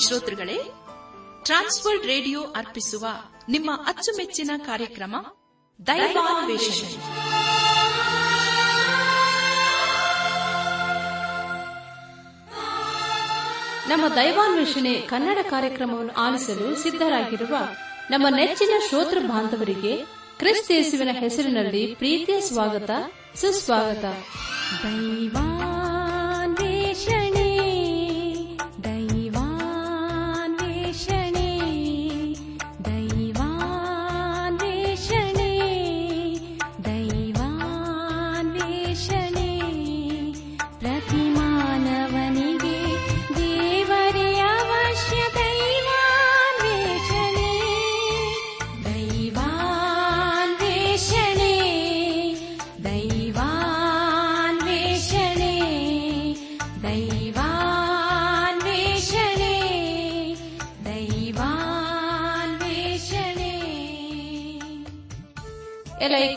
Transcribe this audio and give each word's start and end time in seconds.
ಶ್ರೋತೃಗಳೇ 0.00 0.58
Trans World 1.42 2.06
radio 2.06 2.42
ಅರ್ಪಿಸುವ 2.42 3.06
ನಿಮ್ಮ 3.48 3.70
ಅಚ್ಚುಮೆಚ್ಚಿನ 3.86 4.50
ಕಾರ್ಯಕ್ರಮ, 4.66 5.16
ದೈವಾನ್ವೇಷಣೆ. 5.86 6.96
ನಮ್ಮ 13.88 14.08
ದೈವಾನ್ವೇಷಣೆ 14.14 14.94
ಕನ್ನಡ 14.94 15.38
ಕಾರ್ಯಕ್ರಮವನ್ನು 15.50 16.12
ಆಲಿಸಲು 16.12 16.76
ಸಿದ್ಧರಾಗಿರುವ 16.76 17.56
ನಮ್ಮ 18.10 18.26
ನೆಚ್ಚಿನ 18.36 18.74
ಶ್ರೋತೃ 18.88 19.20
ಬಾಂಧವರಿಗೆ 19.20 20.04
ಕ್ರಿಸ್ತೇಸುವಿನ 20.38 21.08
ಹೆಸರಿನಲ್ಲಿ 21.12 21.94
ಪ್ರೀತಿಯ 21.94 22.40
ಸ್ವಾಗತ, 22.40 22.90
ಸುಸ್ವಾಗತ. 23.34 24.04
ದೈವಾನ್ವೇಷಣೆ 24.84 25.77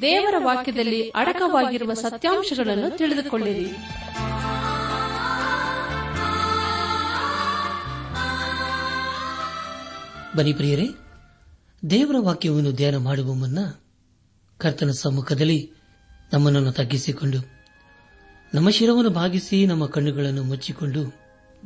ದೇವರ 0.00 0.34
ವಾಕ್ಯದಲ್ಲಿ 0.38 1.08
ಅಡಕವಾಗಿರುವ 1.08 1.94
ಸತ್ಯಾಂಶಗಳನ್ನು 1.94 2.98
ತಿಳಿದುಕೊಳ್ಳಿರಿ. 2.98 3.66
ಬನಿ 10.36 10.52
ಪ್ರಿಯರೇ, 10.52 10.86
ದೇವರ 11.90 12.16
ವಾಕ್ಯವನ್ನು 12.18 12.72
ಧ್ಯಾನ 12.72 12.96
ಮಾಡುವ 12.96 13.34
ಮುನ್ನ 13.34 13.58
ಕರ್ತನ 14.58 14.90
ಸಮ್ಮುಖದಲ್ಲಿ 14.90 15.72
ನಮ್ಮನ್ನು 16.32 16.72
ತಗ್ಗಿಸಿಕೊಂಡು, 16.72 17.38
ನಮ್ಮ 18.54 18.70
ಶಿರವನ್ನು 18.70 19.10
ಭಾಗಿಸಿ 19.10 19.66
ನಮ್ಮ 19.66 19.86
ಕಣ್ಣುಗಳನ್ನು 19.86 20.42
ಮುಚ್ಚಿಕೊಂಡು 20.42 21.02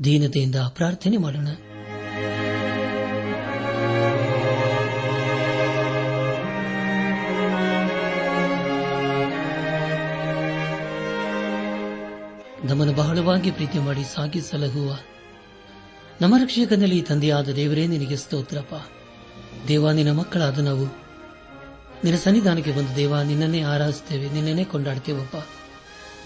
ದೀನತೆಯಿಂದ 0.05 0.57
ಪ್ರಾರ್ಥನೆ 0.57 1.17
ಮಾಡೋಣ. 1.17 1.49
ನಮ್ಮನ್ನು 12.65 12.95
ಬಹಳವಾಗಿ 12.95 13.51
ಪ್ರೀತಿ 13.51 13.79
ಮಾಡಿ 13.79 14.15
ಸಾಗಿ 14.15 14.41
ಸಲಹುವ. 14.41 14.99
ನಮ್ಮ 16.21 16.37
ರಕ್ಷಕನಲ್ಲಿ 16.37 17.03
ತಂದೆಯಾದ 17.03 17.49
ದೇವರೇ 17.49 17.87
ನಿನಗೆ 17.87 18.17
ಸ್ತೋತ್ರಪ್ಪ. 18.17 18.75
ದೇವ, 19.69 19.91
ನಿನ್ನ 19.91 20.13
ಮಕ್ಕಳಾದ 20.13 20.59
ನಾವು. 20.59 20.87
ನಿನ್ನ 22.05 22.19
ಸನ್ನಿಧಾನಕ್ಕೆ 22.19 22.73
ಬಂದು 22.73 22.97
ದೇವ, 22.97 23.23
ನಿನ್ನನ್ನೇ 23.23 23.63
ಆರಾಧಿಸ್ತೇವೆ, 23.63 24.31
ನಿನ್ನನ್ನೇ 24.31 24.65
ಕೊಂಡಾಡ್ತೇವಪ್ಪ. 24.65 25.37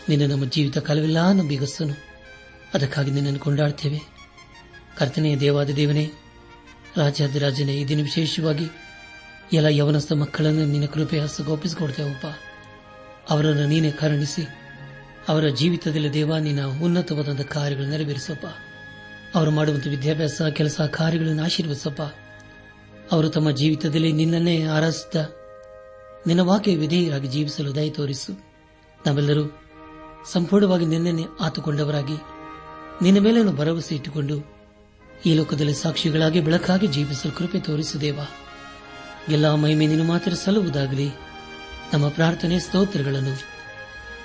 ನಿನ್ನ 0.09 0.33
ನಮ್ಮ 0.33 0.45
ಜೀವಿತ 0.45 0.79
ಕಾಲವೆಲ್ಲ 0.79 1.33
ನಂಬಿಗಸ್ತನು. 1.33 1.95
ಅದಕ್ಕಾಗಿ 2.75 3.11
ನಿನ್ನನ್ನು 3.11 3.39
ಕೊಂಡಾಡ್ತೇವೆ. 3.39 4.01
ಕರ್ತನೆಯ 4.99 5.37
ದೇವಾದ 5.37 5.71
ದೇವನೇ 5.71 6.11
ರಾಜನೇ, 7.41 7.75
ಈ 7.75 7.85
ವಿಶೇಷವಾಗಿ 7.85 8.67
ಎಲ್ಲ 9.53 9.67
ಯವನಸ್ಥ 9.67 10.13
ಮಕ್ಕಳನ್ನು 10.13 10.67
ನಿನ್ನ 10.67 10.87
ಕೃಪೆ 10.87 11.21
ಹಸ್ತಗೊಪ್ಪಿಸಿಕೊಡ್ತೇವಪ್ಪ 11.21 12.27
ಅವರನ್ನು 13.31 13.67
ನೀನೇ 13.67 13.91
ಕರುಣಿಸಿ 13.91 14.66
ಅವರ 15.29 15.47
ಜೀವಿತದಲ್ಲಿ 15.47 16.13
ದೇವ, 16.13 16.39
ನಿನ್ನ 16.39 16.65
ಉನ್ನತವಾದ 16.65 17.41
ಕಾರ್ಯಗಳು 17.41 17.87
ನೆರವೇರಿಸಪ್ಪ. 17.87 18.47
ಅವರು 19.37 19.51
ಮಾಡುವಂತಹ 19.51 19.91
ವಿದ್ಯಾಭ್ಯಾಸ, 19.91 20.43
ಕೆಲಸ, 20.43 20.81
ಕಾರ್ಯಗಳನ್ನು 20.81 21.45
ಆಶೀರ್ವದಿಸಪ್ಪ. 21.45 22.03
ಅವರು 23.13 23.29
ತಮ್ಮ 23.29 23.51
ಜೀವಿತದಲ್ಲಿ 23.51 24.13
ನಿನ್ನನ್ನೇ 24.13 24.65
ಆರಾಧಿಸಿದ 24.65 25.37
ನಿನ್ನ 26.27 26.41
ವಾಕ್ಯ 26.41 26.77
ವಿಧೇಯರಾಗಿ 26.77 27.29
ಜೀವಿಸಲು 27.29 27.75
ದಯ 27.75 27.91
ತೋರಿಸು. 27.91 28.33
ನಾವೆಲ್ಲರೂ 29.07 29.61
ಸಂಪೂರ್ಣವಾಗಿ 30.33 30.87
ನಿನ್ನನ್ನೇ 30.87 31.23
ಆತುಕೊಂಡವರಾಗಿ, 31.41 32.15
ನಿನ್ನ 33.03 33.19
ಮೇಲೆ 33.19 33.57
ಭರವಸೆ 33.57 33.95
ಇಟ್ಟುಕೊಂಡು 33.95 34.57
ಈ 35.27 35.35
ಲೋಕದಲ್ಲಿ 35.35 35.75
ಸಾಕ್ಷಿಗಳಾಗಿ, 35.75 36.41
ಬೆಳಕಾಗಿ 36.41 36.87
ಜೀವಿಸಲು 36.87 37.33
ಕೃಪೆ 37.33 37.61
ತೋರಿಸು 37.61 38.01
ದೇವ. 38.01 38.19
ಎಲ್ಲ 39.29 39.55
ಮಹಿಮೆ 39.55 39.87
ನಿನ್ನ 39.87 40.09
ಮಾತ್ರ 40.09 40.33
ಸಲ್ಲುವುದಾಗಲಿ. 40.33 41.11
ನಮ್ಮ 41.93 42.09
ಪ್ರಾರ್ಥನೆ 42.09 42.59
ಸ್ತೋತ್ರಗಳನ್ನು 42.59 43.56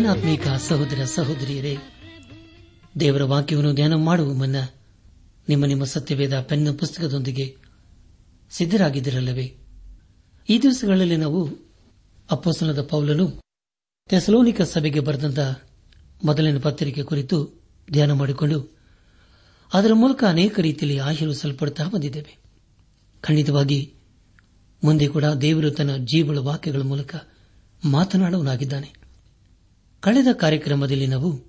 ನನ್ನ 0.00 0.18
ಆತ್ಮೀಕ 0.18 0.48
ಸಹೋದರ 0.48 1.04
ಸಹೋದರಿಯರೇ, 1.04 1.76
ದೇವರ 3.00 3.22
ವಾಕ್ಯವನ್ನು 3.22 3.74
ಧ್ಯಾನ 3.74 3.94
ಮಾಡುವ 3.94 4.32
ಮುನ್ನ 4.32 4.56
ನಿಮ್ಮ 5.48 5.64
ನಿಮ್ಮ 5.64 5.84
ಸತ್ಯವೇದ 5.84 6.40
ಪೆನ್ನ 6.40 6.76
ಪುಸ್ತಕದೊಂದಿಗೆ 6.76 7.56
ಸಿದ್ದರಾಗಿದ್ದಿರಲ್ಲವೇ 8.50 9.56
ಈ 10.48 10.58
ದಿವಸಗಳಲ್ಲಿ 10.62 11.16
ನಾವು 11.16 11.48
ಅಪ್ಪಸನದ 12.30 12.82
ಪೌಲನು 12.82 13.40
ತೆಸಲೋನಿಕ 14.08 14.62
ಸಭೆಗೆ 14.62 15.00
ಬರೆದಂತ 15.00 15.38
ಮೊದಲಿನ 16.24 16.58
ಪತ್ರಿಕೆ 16.58 17.02
ಕುರಿತು 17.02 17.62
ಧ್ಯಾನ 17.92 18.12
ಮಾಡಿಕೊಂಡು 18.12 18.76
ಅದರ 19.72 19.92
ಮೂಲಕ 19.92 20.24
ಅನೇಕ 20.28 20.60
ರೀತಿಯಲ್ಲಿ 20.60 20.98
ಆಶೀರ್ವಿಸಲ್ಪಡುತ್ತಾ 20.98 21.84
ಬಂದಿದ್ದೇವೆ. 21.84 22.38
ಖಂಡಿತವಾಗಿ 23.20 23.94
ಮುಂದೆ 24.84 25.08
ಕೂಡ 25.08 25.24
ದೇವರು 25.24 25.70
ತನ್ನ 25.70 25.96
ಜೀವಳ 25.96 26.38
ವಾಕ್ಯಗಳ 26.38 26.80
ಮೂಲಕ 26.80 27.14
ಮಾತನಾಡುವನಾಗಿದ್ದಾನೆ. 27.84 28.99
ಕಳೆದ 30.00 30.26
ಕಾರ್ಯಕ್ರಮದಲ್ಲಿ 30.32 31.06
ನಾವು 31.06 31.40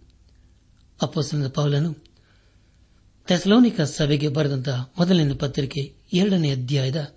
ಅಪ್ಪಸನದ 1.02 1.48
ಪೌಲನು 1.48 1.98
ತೆಸಲೋನಿಕ 3.28 3.82
ಸಭೆಗೆ 3.82 4.28
ಬರೆದಂತಹ 4.28 4.94
ಮೊದಲನೇ 5.00 5.34
ಪತ್ರಿಕೆ 5.34 5.94
ಎರಡನೇ 6.14 6.52
ಅಧ್ಯಾಯದ 6.52 7.16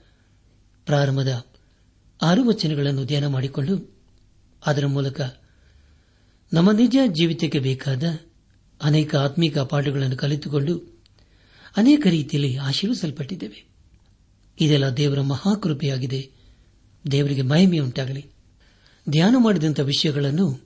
ಪ್ರಾರಂಭದ 0.87 1.47
ಆರು 2.23 2.45
ವಚನಗಳನ್ನು 2.45 3.05
ಧ್ಯಾನ 3.05 3.27
ಮಾಡಿಕೊಂಡು 3.27 3.97
ಅದರ 4.67 4.87
ಮೂಲಕ 4.87 5.21
ನಮ್ಮ 6.53 6.71
ನಿಜ 6.71 6.97
ಜೀವಿತಕ್ಕೆ 7.07 7.59
ಬೇಕಾದ 7.59 8.03
ಅನೇಕ 8.83 9.17
ಆತ್ಮೀಕ 9.17 9.59
ಪಾಠಗಳನ್ನು 9.59 10.17
ಕಲಿತುಕೊಂಡು 10.17 11.03
ಅನೇಕ 11.77 12.07
ರೀತಿಯಲ್ಲಿ 12.11 12.57
ಆಶೀರ್ವಿಸಲ್ಪಟ್ಟಿದ್ದೇವೆ. 12.57 13.65
ಇದೆಲ್ಲ 14.61 14.89
ದೇವರ 14.89 15.21
ಮಹಾಕೃಪೆಯಾಗಿದೆ. 15.21 16.31
ದೇವರಿಗೆ 17.11 17.43
ಮಹಿಮೆಯುಂಟಾಗಲಿ. 17.43 18.27
ಧ್ಯಾನ 19.11 19.35
ಮಾಡಿದಂಥ 19.39 19.81
ವಿಷಯಗಳನ್ನು 19.81 20.64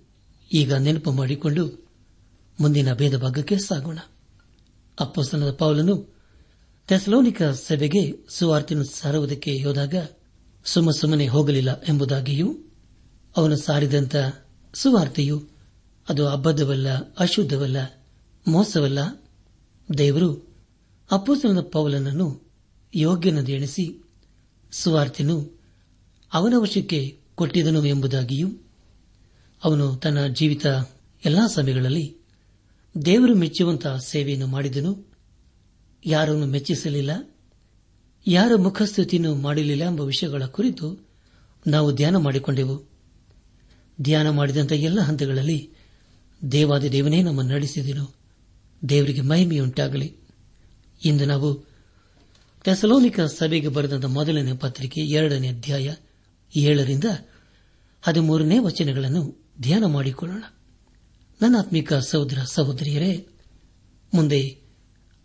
ಈಗ 0.53 0.73
ನೆನಪು 0.73 1.13
ಮಾಡಿಕೊಂಡು 1.13 1.89
ಮುಂದಿನ 2.61 2.95
ಭೇದ 2.95 3.17
ಭಾಗಕ್ಕೆ 3.17 3.59
ಸಾಗೋಣ. 3.59 3.99
ಅಪ್ಪಸ್ತನದ 5.01 5.53
ಪೌಲನು 5.53 6.15
ತೆಸಲೋನಿಕ 6.89 7.43
ಸಭೆಗೆ 7.43 8.27
ಸುವಾರ್ತಿನ 8.29 8.83
ಸಾರುವುದಕ್ಕೆ 8.83 9.63
ಹೋದಾಗ 9.63 9.95
ಸುಮ್ಮ 10.65 10.91
ಸುಮ್ಮನೆ 10.91 11.27
ಹೋಗಲಿಲ್ಲ 11.27 11.83
ಎಂಬುದಾಗಿಯೂ 11.89 12.59
ಅವನು 13.37 13.57
ಸಾರಿದಂತ 13.57 14.17
ಸುವಾರ್ತೆಯು 14.75 15.49
ಅದು 16.09 16.29
ಅಬದ್ಧವಲ್ಲ, 16.29 17.15
ಅಶುದ್ಧವಲ್ಲ, 17.15 18.07
ಮೋಸವಲ್ಲ. 18.49 18.99
ದೇವರು 19.99 20.49
ಅಪ್ಪಸ್ತನದ 21.11 21.61
ಪೌಲನನ್ನು 21.61 22.53
ಯೋಗ್ಯನದು 22.95 23.53
ಎಣಿಸಿ 23.53 24.05
ಸುವಾರ್ತೆನು 24.73 25.61
ಅವನ 26.33 26.55
ವಶಕ್ಕೆ 26.59 27.19
ಕೊಟ್ಟಿದನು 27.35 27.85
ಎಂಬುದಾಗಿಯೂ 27.85 28.68
ಅವನು 29.65 29.97
ತನ್ನ 29.97 30.27
ಜೀವಿತ 30.27 30.67
ಎಲ್ಲಾ 31.25 31.47
ಸಮಯಗಳಲ್ಲಿ 31.47 32.17
ದೇವರು 33.05 33.35
ಮೆಚ್ಚುವಂತಹ 33.35 33.97
ಸೇವೆಯನ್ನು 33.97 34.47
ಮಾಡಿದನು. 34.47 35.13
ಯಾರನ್ನು 36.07 36.47
ಮೆಚ್ಚಿಸಲಿಲ್ಲ, 36.47 37.35
ಯಾರ 38.27 38.53
ಮುಖಸ್ಥಿತಿಯನ್ನು 38.57 39.35
ಮಾಡಲಿಲ್ಲ 39.35 39.85
ಎಂಬ 39.85 40.01
ವಿಷಯಗಳ 40.01 40.45
ಕುರಿತು 40.45 41.09
ನಾವು 41.67 41.95
ಧ್ಯಾನ 41.95 42.17
ಮಾಡಿಕೊಂಡೆವು. 42.17 42.91
ಧ್ಯಾನ 44.03 44.31
ಮಾಡಿದಂಥ 44.31 44.73
ಎಲ್ಲ 44.73 45.01
ಹಂತಗಳಲ್ಲಿ 45.01 45.71
ದೇವಾದಿ 46.53 46.93
ದೇವನೇ 46.93 47.23
ನಮ್ಮನ್ನು 47.23 47.55
ನಡೆಸಿದನು. 47.55 48.15
ದೇವರಿಗೆ 48.89 49.21
ಮಹಿಮೆಯುಂಟಾಗಲಿ. 49.21 50.17
ಇಂದು 51.05 51.25
ನಾವು 51.25 51.69
ಟೆಸಲೋನಿಕ 52.65 53.21
ಸಭೆಗೆ 53.21 53.69
ಬರೆದಂತ 53.69 54.05
ಮೊದಲನೇ 54.05 54.53
ಪತ್ರಿಕೆ 54.53 55.01
ಎರಡನೇ 55.01 55.49
ಅಧ್ಯಾಯ 55.49 55.95
ಏಳರಿಂದ 56.57 57.05
ಹದಿಮೂರನೇ 58.03 58.59
ವಚನಗಳನ್ನು 58.59 59.48
ಧ್ಯಾನ 59.61 59.85
ಮಾಡಿಕೊಳ್ಳೋಣ. 59.85 60.45
ನನ್ನ 61.43 61.57
ಆತ್ಮಿಕ 61.59 61.93
ಸಹೋದರ, 61.93 62.39
ಸಹೋದರಿಯರೇ, 62.53 63.27
ಮುಂದೆ 64.15 64.63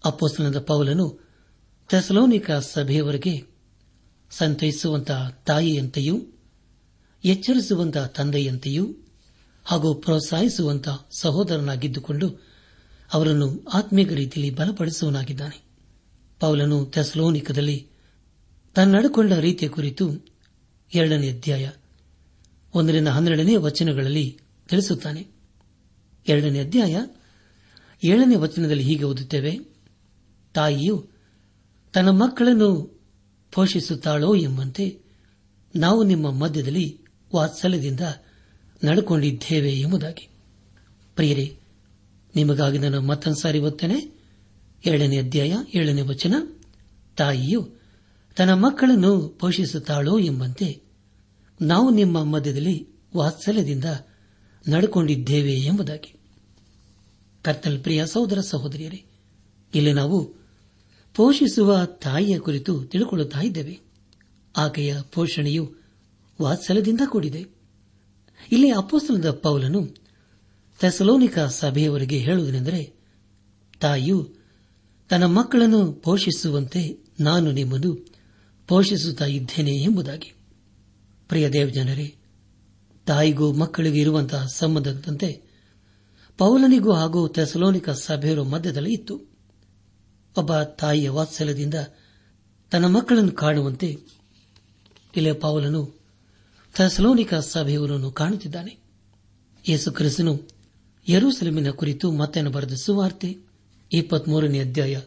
ಅಪ್ಪಸ್ತನದ 0.05 0.59
ಪೌಲನು 0.59 1.19
ಥೆಸಲೋನಿಕ 1.89 2.51
ಸಭೆಯವರೆಗೆ 2.51 3.43
ಸಂತೈಸುವಂತಹ 4.31 5.43
ತಾಯಿಯಂತೆಯೂ 5.45 6.21
ಎಚ್ಚರಿಸುವಂತಹ 7.25 8.05
ತಂದೆಯಂತೆಯೂ, 8.05 8.95
ಹಾಗೂ 9.65 9.93
ಪ್ರೋತ್ಸಾಹಿಸುವಂತಹ 9.93 11.07
ಸಹೋದರನಾಗಿದ್ದುಕೊಂಡು 11.17 12.53
ಅವರನ್ನು 13.13 13.63
ಆತ್ಮೀಕ 13.73 14.11
ರೀತಿಯಲ್ಲಿ 14.11 14.55
ಬಲಪಡಿಸುವನಾಗಿದ್ದಾನೆ 14.55 15.63
ಪೌಲನು 16.39 16.85
ತೆಸಲೋನಿಕದಲ್ಲಿ 16.85 17.87
ತನ್ನಡುಕೊಂಡ 18.75 19.05
ನಡ್ಕೊಂಡ 19.05 19.33
ರೀತಿಯ 19.33 19.69
ಕುರಿತು 19.69 20.11
ಎರಡನೇ 20.95 21.29
ಅಧ್ಯಾಯ 21.29 21.69
ಒಂದರಿಂದ 22.73 23.07
ಹನ್ನೆರಡನೇ 23.07 23.55
ವಚನಗಳಲ್ಲಿ 23.55 24.39
ತಿಳಿಸುತ್ತಾನೆ. 24.69 25.27
ಎರಡನೇ 26.27 26.59
ಅಧ್ಯಾಯ, 26.59 27.05
ಏಳನೇ 28.03 28.35
ವಚನದಲ್ಲಿ 28.35 28.83
ಹೀಗೆ 28.83 29.03
ಓದುತ್ತೇವೆ. 29.03 29.59
ತಾಯಿಯು, 30.53 31.09
ತನ್ನ 31.93 32.09
ಮಕ್ಕಳನ್ನು 32.09 33.01
ಪೋಷಿಸುತ್ತಾಳೋ 33.51 34.35
ಎಂಬಂತೆ 34.35 34.99
ನಾವು 35.75 36.03
ನಿಮ್ಮ 36.03 36.31
ಮಧ್ಯದಲ್ಲಿ 36.31 37.01
ವಾತ್ಸಲ್ಯದಿಂದ 37.35 37.99
ನಡ್ಕೊಂಡಿದ್ದೇವೆ 38.83 39.73
ಎಂಬುದಾಗಿ. 39.73 40.29
ಪ್ರಿಯರೇ, 41.15 41.57
ನಿಮಗಾಗಿ 42.35 42.77
ನಾನು 42.77 43.01
ಮತ್ತೊಂದು 43.01 43.41
ಸಾರಿ 43.41 43.59
ಓದ್ತೇನೆ. 43.59 44.23
ಎರಡನೇ 44.85 45.17
ಅಧ್ಯಾಯ, 45.17 45.53
ಏಳನೇ 45.75 46.01
ವಚನ, 46.01 46.33
ತಾಯಿಯು 47.17 47.83
ತನ್ನ 48.37 48.53
ಮಕ್ಕಳನ್ನು 48.53 49.27
ಪೋಷಿಸುತ್ತಾಳೋ 49.27 50.19
ಎಂಬಂತೆ 50.19 50.92
ನಾವು 51.61 51.89
ನಿಮ್ಮ 51.89 52.23
ಮಧ್ಯದಲ್ಲಿ 52.23 52.87
ವಾತ್ಸಲ್ಯದಿಂದ 53.15 53.85
ನಡ್ಕೊಂಡಿದ್ದೇವೆ 54.69 55.53
ಎಂಬುದಾಗಿ. 55.53 56.15
ಕರ್ತಲ್ 57.41 57.83
ಪ್ರಿಯ 57.83 58.05
ಸಹೋದರ 58.05 58.39
ಸಹೋದರಿಯರೇ, 58.41 59.05
ಇಲ್ಲಿ 59.75 59.93
ನಾವು 59.93 60.33
ಪೋಷಿಸುವ 61.15 61.85
ತಾಯಿಯ 61.85 62.39
ಕುರಿತು 62.39 62.83
ತಿಳಿಕೊಳ್ಳುತ್ತಾ 62.83 63.41
ಇದ್ದೇವೆ. 63.41 63.79
ಆಕೆಯ 64.57 64.97
ಪೋಷಣೆಯು 65.11 65.75
ವಾತ್ಸಲ್ಯದಿಂದ 66.41 67.01
ಕೂಡಿದೆ. 67.05 67.45
ಇಲ್ಲಿ 68.51 68.69
ಅಪ್ಪಸ್ತನದ 68.69 69.31
ಪೌಲನು 69.31 69.95
ತೆಸಲೋನಿಕ 70.79 71.39
ಸಭೆಯವರಿಗೆ 71.39 72.17
ಹೇಳುವುದೆಂದರೆ 72.17 72.93
ತಾಯಿಯು 73.81 74.33
ತನ್ನ 75.09 75.23
ಮಕ್ಕಳನ್ನು 75.23 75.91
ಪೋಷಿಸುವಂತೆ 75.91 77.05
ನಾನು 77.19 77.51
ನಿಮ್ಮನ್ನು 77.51 78.07
ಪೋಷಿಸುತ್ತಾ 78.67 79.25
ಇದ್ದೇನೆ 79.25 79.71
ಎಂಬುದಾಗಿ. 79.71 80.33
ಪ್ರಿಯ 81.33 81.49
ದೇವಜನರೇ, 81.49 82.15
ತಾಯಿಗೂ 83.05 83.53
ಮಕ್ಕಳಿಗೂ 83.53 83.95
ಇರುವಂತಹ 83.95 84.45
ಸಂಬಂಧದಂತೆ 84.45 85.29
ಪೌಲನಿಗೂ 86.37 86.91
ಹಾಗೂ 86.93 87.27
ಥೆಸಲೋನಿಕ 87.27 87.89
ಸಭೆಯರು 87.89 88.43
ಮಧ್ಯದಲ್ಲಿ 88.43 88.93
ಇತ್ತು. 88.93 89.15
ಒಬ್ಬ 90.37 90.61
ತಾಯಿಯ 90.61 91.09
ವಾತ್ಸಲ್ಯದಿಂದ 91.09 91.73
ತನ್ನ 92.71 92.85
ಮಕ್ಕಳನ್ನು 92.85 93.31
ಕಾಣುವಂತೆ 93.31 93.97
ಇಲ್ಲಿ 95.15 95.33
ಪೌಲನು 95.33 95.81
ಥೆಸಲೋನಿಕ 96.75 97.33
ಸಭೆಯವರನ್ನು 97.33 98.11
ಕಾಣುತ್ತಿದ್ದಾನೆ. 98.11 98.77
ಯೇಸು 99.69 99.91
ಕ್ರಿಸ್ತನು 99.91 100.49
ಯರೂಸೆಲೆಮಿನ 101.09 101.69
ಕುರಿತು 101.69 102.11
ಮತ್ತೆನ 102.11 102.47
ಬರೆದ 102.47 102.73
ಸುವಾರ್ತೆ 102.73 103.37
ಇಪ್ಪತ್ಮೂರನೇ 103.91 104.59
ಅಧ್ಯಾಯ 104.59 105.01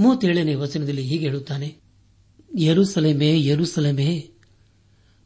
ಮೂವತ್ತೇಳನೇ 0.00 0.54
ವಚನದಲ್ಲಿ 0.54 1.02
ಹೀಗೆ 1.02 1.26
ಹೇಳುತ್ತಾನೆ, 1.26 1.76
ಯರುಸಲೇಮೇ 2.58 3.44
ಯರುಸಲೇಮೇ 3.44 4.33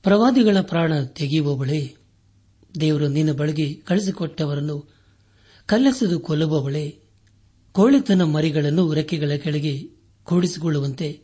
ಪ್ರವಾದಿಗಳ 0.09 0.57
ಪ್ರಾಣ 0.61 1.05
ತೆಗೆಯುವವಳೆ 1.05 1.97
ದೇವರು 2.81 3.09
ನಿನ್ನ 3.09 3.33
ಬಳಿಗೆ 3.33 3.75
ಕಳಿಸಿಕೊಟ್ಟವರನ್ನು 3.75 4.95
ಕಲ್ಲೆಸೆದು 5.67 6.21
ಕೊಲ್ಲುವವಳೆ 6.21 6.99
ಕೋಳಿತನ 7.73 8.23
ಮರಿಗಳನ್ನು 8.23 8.95
ರೆಕ್ಕೆಗಳ 8.95 9.37
ಕೆಳಗೆ 9.37 9.88
ಕೂಡಿಸಿಕೊಳ್ಳುವಂತೆ 10.25 11.21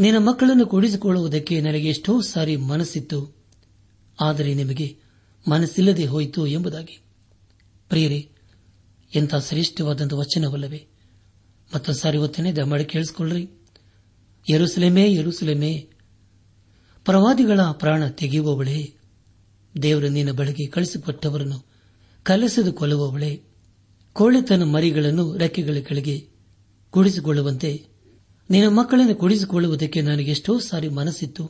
ನಿನ್ನ 0.00 0.18
ಮಕ್ಕಳನ್ನು 0.18 0.66
ಕೂಡಿಸಿಕೊಳ್ಳುವುದಕ್ಕೆ 0.66 1.60
ನನಗೆ 1.60 1.88
ಎಷ್ಟೋ 1.88 2.20
ಸಾರಿ 2.20 2.56
ಮನಸ್ಸಿತ್ತು. 2.56 3.36
ಆದರೆ 4.20 4.54
ನಿಮಗೆ 4.54 4.96
ಮನಸ್ಸಿಲ್ಲದೆ 5.50 6.04
ಹೋಯಿತು 6.04 6.46
ಎಂಬುದಾಗಿ. 6.46 6.98
ಪ್ರಿಯರೇ, 7.88 8.30
ಎಂಥ 9.14 9.34
ಶ್ರೇಷ್ಠವಾದಂಥ 9.48 10.12
ವಚನವಲ್ಲವೇ? 10.12 10.86
ಮತ್ತೊಂದು 11.74 11.98
ಸಾರಿ 11.98 12.18
ಒತ್ತನೆ 12.18 12.52
ದಯಮಾಡಿ 12.52 12.84
ಕೇಳಿಸಿಕೊಳ್ಳ್ರಿ. 12.84 13.50
ಎರುಸಲೇಮೇ 14.50 15.14
ಯರುಸಲೇಮೇ 15.14 15.88
ಪ್ರವಾದಿಗಳ 17.06 17.60
ಪ್ರಾಣ 17.72 18.02
ತೆಗೆಯುವವಳೇ, 18.08 18.78
ದೇವರು 19.82 20.08
ನಿನ್ನ 20.08 20.32
ಬಳಿಗೆ 20.32 20.66
ಕಳಿಸಿಕೊಟ್ಟವರನ್ನು 20.66 21.58
ಕಲಸದು 22.26 22.72
ಕೊಲ್ಲುವವಳೇ, 22.72 23.32
ಕೋಳಿತನ 24.16 24.62
ಮರಿಗಳನ್ನು 24.64 25.36
ರೆಕ್ಕೆಗಳ 25.36 25.78
ಕೆಳಗೆ 25.78 26.16
ಕೂಡಿಸಿಕೊಳ್ಳುವಂತೆ 26.90 27.70
ನಿನ್ನ 28.50 28.68
ಮಕ್ಕಳನ್ನು 28.68 29.14
ಕುಡಿಸಿಕೊಳ್ಳುವುದಕ್ಕೆ 29.14 30.00
ನನಗೆ 30.00 30.30
ಎಷ್ಟೋ 30.30 30.58
ಸಾರಿ 30.58 30.88
ಮನಸ್ಸಿತ್ತು, 30.88 31.44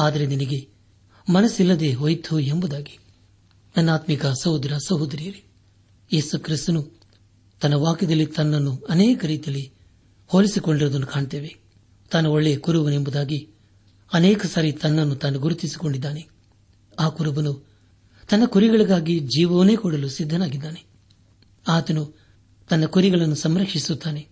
ಆದರೆ 0.00 0.26
ನಿನಗೆ 0.26 0.60
ಮನಸ್ಸಿಲ್ಲದೆ 1.26 1.92
ಹೋಯಿತು 1.92 2.38
ಎಂಬುದಾಗಿ. 2.40 2.96
ನನ್ನಾತ್ಮಿಕ 3.76 4.26
ಸಹೋದರ 4.26 4.72
ಸಹೋದರಿಯರೇ, 4.88 5.40
ಯೇಸು 6.12 6.38
ಕ್ರಿಸ್ತನು 6.38 6.82
ತನ್ನ 7.60 7.74
ವಾಕ್ಯದಲ್ಲಿ 7.74 8.26
ತನ್ನನ್ನು 8.26 8.72
ಅನೇಕ 8.88 9.24
ರೀತಿಯಲ್ಲಿ 9.24 9.64
ಹೋಲಿಸಿಕೊಂಡಿರುವುದನ್ನು 10.30 11.06
ಕಾಣುತ್ತೇವೆ 11.06 11.50
ತಾನು 12.10 12.32
ಒಳ್ಳೆಯ 12.32 12.56
ಕುರುವನೆಂಬುದಾಗಿ 12.56 13.38
ಅನೇಕ 14.12 14.46
ಸಾರಿ 14.46 14.72
ತನ್ನನ್ನು 14.72 15.14
ತಾನು 15.14 15.38
ಗುರುತಿಸಿಕೊಂಡಿದ್ದಾನೆ. 15.38 16.28
ಆ 16.98 17.08
ಕುರುಬನು 17.08 17.70
ತನ್ನ 18.30 18.44
ಕುರಿಗಳಿಗಾಗಿ 18.44 19.18
ಜೀವವನ್ನೇ 19.18 19.76
ಕೊಡಲು 19.76 20.08
ಸಿದ್ದನಾಗಿದ್ದಾನೆ 20.08 20.84
ಆತನು 21.68 22.18
ತನ್ನ 22.68 22.84
ಕುರಿಗಳನ್ನು 22.84 23.34
ಸಂರಕ್ಷಿಸುತ್ತಾನೆ. 23.34 24.26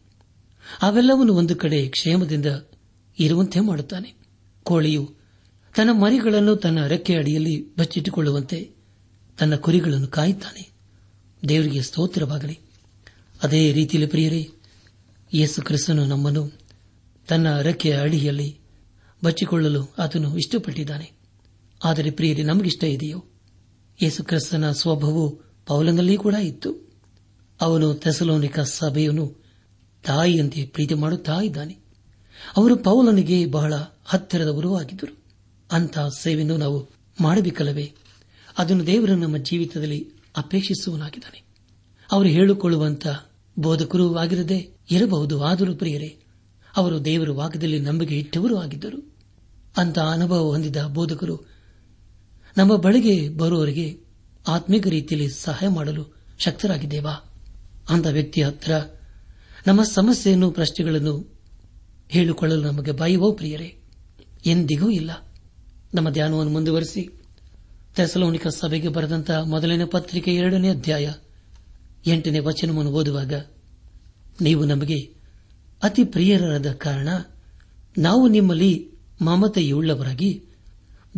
ಅವೆಲ್ಲವನ್ನು 0.83 1.35
ಒಂದು 1.35 1.57
ಕಡೆ 1.57 1.89
ಕ್ಷೇಮದಿಂದ 1.89 2.47
ಇರುವಂತೆ 3.19 3.61
ಮಾಡುತ್ತಾನೆ. 3.61 4.15
ಕೋಳಿಯು 4.63 5.15
ತನ್ನ 5.77 5.91
ಮರಿಗಳನ್ನು 5.93 6.57
ತನ್ನ 6.57 6.87
ರೆಕ್ಕೆ 6.87 7.15
ಅಡಿಯಲ್ಲಿ 7.15 7.77
ಬಚ್ಚಿಟ್ಟುಕೊಳ್ಳುವಂತೆ 7.77 8.71
ತನ್ನ 9.39 9.57
ಕುರಿಗಳನ್ನು 9.57 10.07
ಕಾಯುತ್ತಾನೆ. 10.07 10.71
ದೇವರಿಗೆ 11.49 11.83
ಸ್ತೋತ್ರವಾಗಲಿ. 11.83 12.59
ಅದೇ 13.43 13.73
ರೀತಿಯಲ್ಲಿ 13.73 14.11
ಪ್ರಿಯರೇ, 14.11 14.51
ಯೇಸು 15.35 15.63
ಕ್ರಿಸ್ತನು 15.63 16.05
ನಮ್ಮನ್ನು 16.05 16.53
ತನ್ನ 17.29 17.61
ರೆಕ್ಕೆಯ 17.61 17.97
ಅಡಿಯಲ್ಲಿ 17.97 18.59
ಬಚ್ಚಿಕೊಳ್ಳಲು 19.25 19.95
ಆತನು 19.99 20.37
ಇಷ್ಟಪಟ್ಟಿದ್ದಾನೆ. 20.37 21.13
ಆದರೆ 21.85 22.11
ಪ್ರಿಯರಿ, 22.11 22.43
ನಮಗಿಷ್ಟ 22.43 22.85
ಇದೆಯೋ? 22.85 23.25
ಯೇಸು 24.03 24.25
ಕ್ರಿಸ್ತನ 24.25 24.71
ಸ್ವಭಾವವು 24.73 25.41
ಪೌಲನಲ್ಲಿ 25.67 26.17
ಕೂಡ 26.17 26.35
ಇತ್ತು. 26.35 26.89
ಅವನು 27.61 27.95
ತೆಸಲೋನಿಕ 27.95 28.61
ಸಭೆಯನ್ನು 28.61 29.45
ತಾಯಿಯಂತೆ 30.05 30.67
ಪ್ರೀತಿ 30.67 30.95
ಮಾಡುತ್ತಾ 30.95 31.41
ಇದ್ದಾನೆ. 31.41 31.79
ಅವರು 32.57 32.77
ಪೌಲನಿಗೆ 32.77 33.47
ಬಹಳ 33.47 33.75
ಹತ್ತಿರದವರೂ 34.05 34.75
ಆಗಿದ್ದರು. 34.75 35.19
ಅಂತಹ 35.73 36.09
ಸೇವೆಯನ್ನು 36.09 36.57
ನಾವು 36.57 36.89
ಮಾಡಬೇಕಲ್ಲವೇ? 37.21 37.93
ಅದನ್ನು 38.59 38.87
ದೇವರು 38.87 39.17
ನಮ್ಮ 39.17 39.37
ಜೀವಿತದಲ್ಲಿ 39.37 40.11
ಅಪೇಕ್ಷಿಸುವನಾಗಿದ್ದಾನೆ 40.37 41.43
ಅವರು 42.13 42.29
ಹೇಳಿಕೊಳ್ಳುವಂತ 42.29 43.07
ಬೋಧಕರೂ 43.59 44.15
ಆಗಿರದೆ 44.15 44.79
ಇರಬಹುದು. 44.91 45.45
ಆದರೂ 45.45 45.75
ಪ್ರಿಯರೇ 45.75 46.19
ಅವರು 46.77 47.05
ದೇವರ 47.05 47.31
ವಾಕ್ಯದಲ್ಲಿ 47.31 47.81
ನಂಬಿಕೆ 47.81 48.19
ಇಟ್ಟವರು 48.19 48.59
ಆಗಿದ್ದರು. 48.59 49.17
ಅಂತ 49.77 49.99
ಅನುಭವ 49.99 50.39
ಹೊಂದಿದ 50.39 50.77
ಬೋಧಕರು 50.77 51.41
ನಮ್ಮ 52.59 52.77
ಬಳಿಗೆ 52.77 53.29
ಬರುವವರಿಗೆ 53.29 54.01
ಆತ್ಮಿಕ 54.49 54.87
ರೀತಿಯಲ್ಲಿ 54.87 55.29
ಸಹಾಯ 55.31 55.69
ಮಾಡಲು 55.69 56.15
ಶಕ್ತರಾಗಿದ್ದೇವಾ? 56.39 57.35
ಅಂತ 57.89 58.07
ವ್ಯಕ್ತಿಯ 58.07 58.47
ಹತ್ರ 58.47 58.73
ನಮ್ಮ 59.67 59.83
ಸಮಸ್ಯೆಯನ್ನು, 59.83 60.51
ಪ್ರಶ್ನೆಗಳನ್ನು 60.51 61.39
ಹೇಳಿಕೊಳ್ಳಲು 62.09 62.63
ನಮಗೆ 62.63 62.93
ಬಾಯುವೋ 62.93 63.33
ಪ್ರಿಯರೇ? 63.33 63.79
ಎಂದಿಗೂ 64.47 64.91
ಇಲ್ಲ. 64.91 65.11
ನಮ್ಮ 65.95 66.11
ಧ್ಯಾನವನ್ನು 66.11 66.53
ಮುಂದುವರೆಸಿ. 66.53 67.23
ತೆಸಲೋನಿಕ 67.97 68.47
ಸಭೆಗೆ 68.47 68.89
ಬರೆದಂತಹ 68.89 69.43
ಮೊದಲನೇ 69.43 69.85
ಪತ್ರಿಕೆ 69.85 70.35
ಎರಡನೇ 70.35 70.71
ಅಧ್ಯಾಯ 70.71 71.13
ಎಂಟನೇ 72.07 72.39
ವಚನವನ್ನು 72.39 72.91
ಓದುವಾಗ, 72.91 73.33
ನೀವು 74.41 74.65
ನಮಗೆ 74.65 75.18
ಅತಿ 75.83 76.05
ಪ್ರಿಯರಾದ 76.05 76.73
ಕಾರಣ 76.73 77.09
ನಾವು 77.99 78.29
ನಿಮ್ಮಲ್ಲಿ 78.29 78.91
ಮಮತೆಯುಳ್ಳವರಾಗಿ 79.23 80.45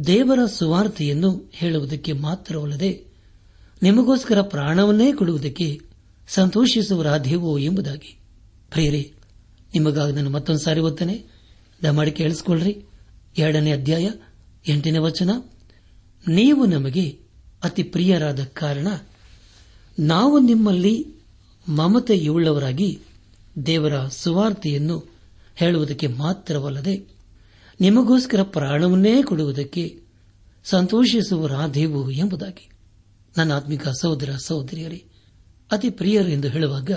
ದೇವರ 0.07 0.47
ಸುವಾರ್ತೆಯನ್ನು 0.47 1.51
ಹೇಳುವುದಕ್ಕೆ 1.53 2.13
ಮಾತ್ರವಲ್ಲದೆ 2.13 3.05
ನಿಮಗೋಸ್ಕರ 3.83 4.41
ಪ್ರಾಣವನ್ನೇ 4.41 5.13
ಕೊಡುವುದಕ್ಕೆ 5.13 5.81
ಸಂತೋಷಿಸುವರಾದೇವೋ 6.29 7.59
ಎಂಬುದಾಗಿ. 7.59 8.19
ಪ್ರಿಯರೇ, 8.71 9.13
ನಿಮಗಾಗಿ 9.75 10.13
ನಾನು 10.13 10.31
ಮತ್ತೊಂದು 10.31 10.61
ಸಾರಿ 10.61 10.81
ಓದ್ತಾನೆ 10.81 11.25
ದಮಾಡಿ 11.83 12.11
ಕೇಳಿಸಿಕೊಳ್ಳ್ರಿ. 12.11 12.85
ಎರಡನೇ 13.39 13.73
ಅಧ್ಯಾಯ, 13.73 14.11
ಎಂಟನೇ 14.69 14.99
ವಚನ. 14.99 15.31
ನೀವು 16.29 16.67
ನಮಗೆ 16.67 17.19
ಅತಿ 17.65 17.83
ಪ್ರಿಯರಾದ 17.83 18.45
ಕಾರಣ 18.45 18.89
ನಾವು 19.99 20.39
ನಿಮ್ಮಲ್ಲಿ 20.39 21.07
ಮಮತೆಯುಳ್ಳವರಾಗಿ 21.69 23.01
ದೇವರ 23.67 24.09
ಸುವಾರ್ತೆಯನ್ನು 24.09 25.05
ಹೇಳುವುದಕ್ಕೆ 25.57 26.07
ಮಾತ್ರವಲ್ಲದೆ 26.07 27.09
ನಿಮಗೋಸ್ಕರ 27.81 28.43
ಪ್ರಾಣವನ್ನೇ 28.43 29.23
ಕೊಡುವುದಕ್ಕೆ 29.23 30.01
ಸಂತೋಷಿಸುವರಾದೇವು 30.65 32.11
ಎಂಬುದಾಗಿ. 32.11 32.71
ನನ್ನ 33.37 33.53
ಆತ್ಮಿಕ 33.53 33.89
ಸಹೋದರ 33.89 34.33
ಸಹೋದರಿಯರೇ, 34.45 35.05
ಅತಿ 35.73 35.91
ಪ್ರಿಯರು 35.91 36.29
ಎಂದು 36.29 36.49
ಹೇಳುವಾಗ 36.49 36.91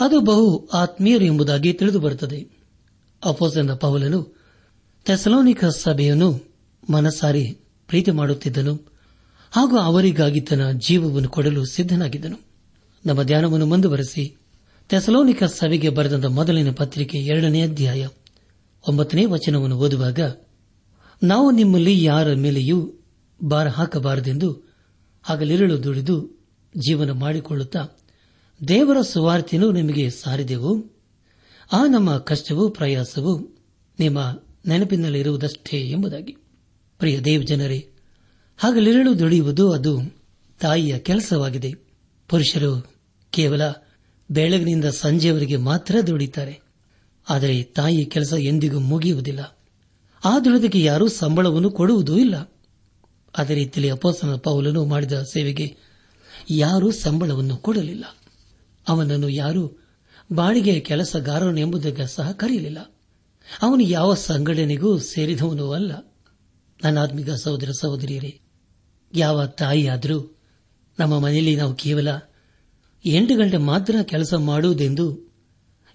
ಅದು 0.00 0.20
ಬಹು 0.20 0.68
ಆತ್ಮೀಯರು 0.72 1.24
ಎಂಬುದಾಗಿ 1.24 1.72
ತಿಳಿದು 1.72 2.00
ಬರುತ್ತದೆ 2.00 2.48
ಅಪೋಸನ 3.24 3.74
ಪೌಲನು 3.74 4.42
ತೆಸಲೋನಿಕ 5.04 5.64
ಸಭೆಯನ್ನು 5.64 6.42
ಮನಸಾರಿ 6.90 7.58
ಪ್ರೀತಿ 7.86 8.10
ಮಾಡುತ್ತಿದ್ದನು 8.10 8.80
ಹಾಗೂ 9.50 9.78
ಅವರಿಗಾಗಿ 9.78 10.40
ತನ್ನ 10.40 10.70
ಜೀವವನ್ನು 10.70 11.28
ಕೊಡಲು 11.28 11.64
ಸಿದ್ದನಾಗಿದ್ದನು 11.64 12.36
ನಮ್ಮ 13.06 13.22
ಧ್ಯಾನವನ್ನು 13.22 13.66
ಮುಂದುವರೆಸಿ. 13.66 14.36
ತೆಸಲೋನಿಕ 14.88 15.44
ಸಭೆಗೆ 15.44 15.88
ಬರೆದ 15.88 16.24
ಮೊದಲಿನ 16.24 16.70
ಪತ್ರಿಕೆ 16.70 17.18
ಎರಡನೇ 17.18 17.62
ಅಧ್ಯಾಯ 17.62 18.08
ಒಂಬತ್ತನೇ 18.88 19.24
ವಚನವನ್ನು 19.24 19.78
ಓದುವಾಗ, 19.78 20.20
ನಾವು 21.22 21.50
ನಿಮ್ಮಲ್ಲಿ 21.50 22.04
ಯಾರ 22.04 22.34
ಮೇಲೆಯೂ 22.34 22.92
ಭಾರ 23.44 23.68
ಹಾಕಬಾರದೆಂದು 23.68 24.76
ಹಗಲಿರುಳು 25.22 25.82
ದುಡಿದು 25.82 26.44
ಜೀವನ 26.76 27.10
ಮಾಡಿಕೊಳ್ಳುತ್ತಾ 27.10 27.86
ದೇವರ 28.68 29.00
ಸುವಾರ್ತೆಯನ್ನು 29.00 29.72
ನಿಮಗೆ 29.72 30.10
ಸಾರಿದೆವು. 30.10 30.84
ಆ 31.72 31.86
ನಮ್ಮ 31.86 32.18
ಕಷ್ಟವೂ 32.18 32.68
ಪ್ರಯಾಸವೂ 32.68 33.56
ನಿಮ್ಮ 33.98 34.40
ನೆನಪಿನಲ್ಲಿರುವುದಷ್ಟೇ 34.66 35.78
ಎಂಬುದಾಗಿ. 35.78 36.36
ಪ್ರಿಯ 36.98 37.20
ದೇವ್ 37.20 37.46
ಜನರೇ, 37.46 37.88
ಹಗಲಿರುಳು 38.58 39.18
ದುಡಿಯುವುದು 39.18 39.72
ಅದು 39.72 40.00
ತಾಯಿಯ 40.60 40.98
ಕೆಲಸವಾಗಿದೆ. 40.98 41.72
ಪುರುಷರು 42.28 42.92
ಕೇವಲ 43.30 43.62
ಬೆಳಗಿನಿಂದ 44.32 44.84
ಸಂಜೆಯವರೆಗೆ 44.84 45.56
ಮಾತ್ರ 45.56 45.96
ದುಡಿತಾರೆ. 46.06 46.60
ಆದರೆ 47.28 47.62
ತಾಯಿ 47.62 48.04
ಕೆಲಸ 48.04 48.32
ಎಂದಿಗೂ 48.32 48.78
ಮುಗಿಯುವುದಿಲ್ಲ. 48.78 49.58
ಆ 50.24 50.38
ದುಡಿದಕ್ಕೆ 50.38 50.82
ಯಾರೂ 50.82 51.08
ಸಂಬಳವನ್ನು 51.08 51.70
ಕೊಡುವುದೂ 51.70 52.18
ಇಲ್ಲ. 52.18 52.52
ಅದೇ 53.38 53.54
ರೀತಿಯಲ್ಲಿ 53.54 53.92
ಅಪೋಸನ 53.92 54.36
ಪೌಲನು 54.36 54.84
ಮಾಡಿದ 54.84 55.12
ಸೇವೆಗೆ 55.22 55.76
ಯಾರೂ 56.50 56.90
ಸಂಬಳವನ್ನು 56.90 57.56
ಕೊಡಲಿಲ್ಲ. 57.56 58.04
ಅವನನ್ನು 58.88 59.28
ಯಾರೂ 59.28 59.78
ಬಾಡಿಗೆಯ 60.32 60.80
ಕೆಲಸಗಾರನು 60.80 61.60
ಎಂಬುದಕ್ಕೆ 61.60 62.06
ಸಹ 62.06 62.32
ಕರೆಯಲಿಲ್ಲ. 62.32 62.78
ಅವನು 63.62 63.82
ಯಾವ 63.82 64.14
ಸಂಘಟನೆಗೂ 64.14 64.98
ಸೇರಿದವನೂ 64.98 65.72
ಅಲ್ಲ. 65.72 65.92
ನನ್ನ 66.84 66.98
ಆತ್ಮಿಕ 66.98 67.30
ಸಹೋದರ 67.30 67.70
ಸಹೋದರಿಯರೇ, 67.80 68.40
ಯಾವ 69.14 69.46
ತಾಯಿಯಾದರೂ 69.46 70.36
ನಮ್ಮ 70.98 71.18
ಮನೆಯಲ್ಲಿ 71.18 71.56
ನಾವು 71.56 71.74
ಕೇವಲ 71.74 72.08
ಎಂಟು 73.04 73.36
ಗಂಟೆ 73.36 73.56
ಮಾತ್ರ 73.56 73.96
ಕೆಲಸ 74.02 74.34
ಮಾಡುವುದೆಂದು 74.34 75.32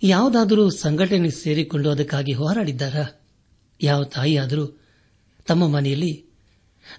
ಯಾವುದಾದರೂ 0.04 0.70
ಸಂಘಟನೆ 0.70 1.30
ಸೇರಿಕೊಂಡು 1.30 1.90
ಅದಕ್ಕಾಗಿ 1.90 2.34
ಹೋರಾಡಿದ್ದಾರಾ? 2.34 3.06
ಯಾವ 3.82 4.04
ತಾಯಿಯಾದರೂ 4.04 4.80
ತಮ್ಮ 5.48 5.68
ಮನೆಯಲ್ಲಿ 5.68 6.26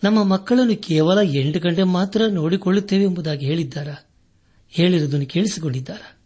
ನಮ್ಮ 0.05 0.23
ಮಕ್ಕಳನ್ನು 0.23 0.77
ಕೇವಲ 0.77 1.19
ಎಂಟು 1.23 1.61
ಗಂಟೆ 1.61 1.83
ಮಾತ್ರ 1.83 2.23
ನೋಡಿಕೊಳ್ಳುತ್ತೇವೆ 2.29 3.05
ಎಂಬುದಾಗಿ 3.05 3.47
ಹೇಳಿದ್ದಾರಾ? 3.47 3.95
ಹೇಳಿರುವುದನ್ನು 4.71 5.27
ಕೇಳಿಸಿಕೊಂಡಿದ್ದಾರಾ? 5.27 6.19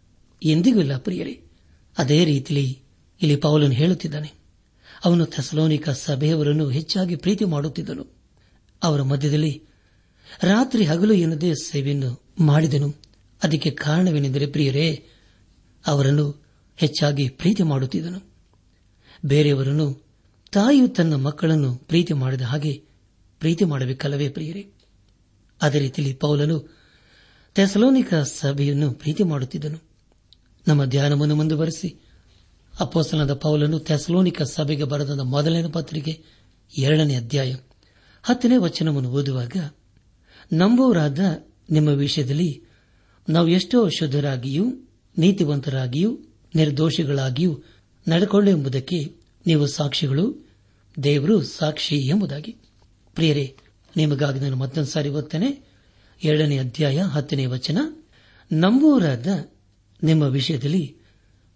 ಎಂದಿಗೂ 0.43 0.81
ಇಲ್ಲ 0.81 0.99
ಪ್ರಿಯರಿ. 0.99 1.41
ಅದೇ 1.99 2.25
ರೀತಿಯಲ್ಲಿ 2.25 2.81
ಇಲ್ಲಿ 3.23 3.37
ಪೌಲನು 3.37 3.73
ಹೇಳುತ್ತಿದ್ದಾನೆ. 3.73 4.33
ಅವನು 5.05 5.27
ಥೆಸಲೋನಿಕ 5.27 5.91
ಸಭೆಯವರನ್ನು 5.91 6.69
ಹೆಚ್ಚಾಗಿ 6.69 7.17
ಪ್ರೀತಿ 7.17 7.45
ಮಾಡುತ್ತಿದ್ದನು. 7.45 8.07
ಅವರ 8.83 9.03
ಮಧ್ಯದಲ್ಲಿ 9.03 9.63
ರಾತ್ರಿ 10.43 10.85
ಹಗಲು 10.85 11.15
ಎನ್ನದೇ 11.15 11.55
ಸೇವೆಯನ್ನು 11.55 12.23
ಮಾಡಿದನು. 12.39 13.02
ಅದಕ್ಕೆ 13.43 13.71
ಕಾರಣವೇನೆಂದರೆ 13.71 14.47
ಪ್ರಿಯರೇ, 14.47 15.07
ಅವರನ್ನು 15.87 16.47
ಹೆಚ್ಚಾಗಿ 16.77 17.29
ಪ್ರೀತಿ 17.29 17.63
ಮಾಡುತ್ತಿದ್ದನು. 17.63 18.33
ಬೇರೆಯವರನ್ನು, 19.25 20.07
ತಾಯಿಯು 20.53 20.89
ತನ್ನ 20.89 21.15
ಮಕ್ಕಳನ್ನು 21.15 21.75
ಪ್ರೀತಿ 21.75 22.13
ಮಾಡಿದ 22.13 22.41
ಹಾಗೆ 22.41 22.85
ಪ್ರೀತಿ 23.39 23.65
ಮಾಡಬೇಕಲ್ಲವೇ 23.65 24.29
ಪ್ರಿಯರೇ? 24.29 24.73
ಅದೇ 25.63 25.79
ರೀತಿಯಲ್ಲಿ 25.79 26.15
ಪೌಲನು 26.15 26.77
ತೆಸಲೋನಿಕ 27.55 28.15
ಸಭೆಯನ್ನು 28.15 28.93
ಪ್ರೀತಿ 28.93 29.23
ಮಾಡುತ್ತಿದ್ದನು. 29.23 29.79
ನಮ್ಮ 30.69 30.85
ಧ್ಯಾನವನ್ನು 30.85 31.37
ಮುಂದುವರೆಸಿ. 31.37 32.01
ಅಪ್ಪೋಸಲದ 32.81 33.35
ಪೌಲನು 33.35 33.79
ತೆಸಲೋನಿಕ 33.79 34.43
ಸಭೆಗೆ 34.43 34.85
ಬರೆದ 34.85 35.11
ಮೊದಲನೇ 35.11 35.69
ಪತ್ರಿಕೆ 35.69 36.25
ಎರಡನೇ 36.79 37.15
ಅಧ್ಯಾಯ 37.15 37.57
ಹತ್ತನೇ 38.23 38.57
ವಚನವನ್ನು 38.57 39.11
ಓದುವಾಗ 39.11 39.57
ನಂಬುವರಾದ 40.53 41.19
ನಿಮ್ಮ 41.71 41.89
ವಿಷಯದಲ್ಲಿ 41.89 42.65
ನಾವು 43.29 43.49
ಎಷ್ಟೋ 43.49 43.89
ಶುದ್ಧರಾಗಿಯೂ, 43.89 44.65
ನೀತಿವಂತರಾಗಿಯೂ, 45.19 46.19
ನಿರ್ದೋಷಿಗಳಾಗಿಯೂ 46.55 47.63
ನಡೆಕೊಳ್ಳೆಂಬುದಕ್ಕೆ 48.09 49.17
ನೀವು 49.47 49.67
ಸಾಕ್ಷಿಗಳು, 49.67 50.51
ದೇವರು 51.03 51.43
ಸಾಕ್ಷಿ 51.43 51.97
ಎಂಬುದಾಗಿ. 51.97 52.57
ಪ್ರಿಯರೇ, 53.15 53.57
ನಿಮಗಾಗಿ 53.97 54.41
ನಾನು 54.41 54.57
ಮತ್ತೊಂದು 54.57 54.89
ಸಾರಿ 54.89 55.09
ಓದ್ತೇನೆ. 55.09 55.69
ಎರಡನೇ 56.25 56.59
ಅಧ್ಯಾಯ, 56.59 56.99
ಹತ್ತನೇ 56.99 57.47
ವಚನ. 57.47 57.79
ನಂಬುವರಾದ 58.53 59.27
ನಿಮ್ಮ 60.03 60.23
ವಿಷಯದಲ್ಲಿ 60.23 60.97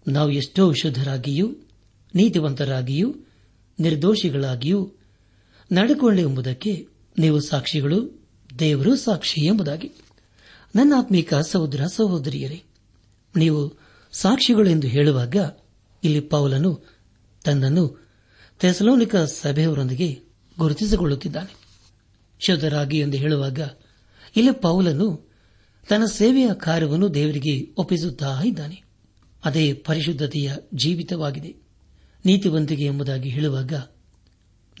ನಾವು 0.07 0.31
ಎಷ್ಟೋ 0.31 0.73
ಶುದ್ಧರಾಗಿಯೂ, 0.73 1.55
ನೀತಿವಂತರಾಗಿಯೂ, 2.15 3.15
ನಿರ್ದೋಷಿಗಳಾಗಿಯೂ 3.79 4.93
ನಡೆಕೊಳ್ಳೆ 5.71 6.21
ಎಂಬುದಕ್ಕೆ 6.21 6.87
ನೀವು 7.19 7.39
ಸಾಕ್ಷಿಗಳು, 7.39 8.27
ದೇವರು 8.59 8.95
ಸಾಕ್ಷಿ 8.95 9.45
ಎಂಬುದಾಗಿ. 9.45 9.91
ನನ್ನ 10.75 10.93
ಆತ್ಮೀಕ 10.97 11.33
ಸಹೋದರ, 11.33 11.85
ಸಹೋದರಿಯರೇ, 11.85 12.63
ನೀವು 13.35 13.73
ಸಾಕ್ಷಿಗಳೆಂದು 14.11 14.87
ಹೇಳುವಾಗ 14.87 15.35
ಇಲ್ಲಿ 16.03 16.19
ಪೌಲನು 16.19 16.83
ತನ್ನನ್ನು 17.43 18.07
ತೆಸಲೋನಿಕ 18.59 19.15
ಸಭೆಯವರೊಂದಿಗೆ 19.15 20.21
ಗುರುತಿಸಿಕೊಳ್ಳುತ್ತಿದ್ದಾನೆ. 20.59 21.55
ಶುದ್ಧರಾಗಿ 22.39 22.99
ಎಂದು 22.99 23.17
ಹೇಳುವಾಗ 23.17 23.59
ಇಲ್ಲಿ 24.35 24.51
ಪೌಲನು 24.51 25.31
ತನ್ನ 25.89 26.05
ಸೇವೆಯ 26.05 26.49
ಕಾರ್ಯವನ್ನು 26.53 27.13
ದೇವರಿಗೆ 27.13 27.75
ಒಪ್ಪಿಸುತ್ತಾ 27.77 28.41
ಇದ್ದಾನೆ. 28.45 28.83
ಅದೇ 29.45 29.73
ಪರಿಶುದ್ಧತೆಯ 29.73 30.53
ಜೀವಿತವಾಗಿದೆ. 30.73 31.55
ನೀತಿವಂತಿಕೆ 32.25 32.85
ಎಂಬುದಾಗಿ 32.85 33.29
ಹೇಳುವಾಗ 33.29 33.73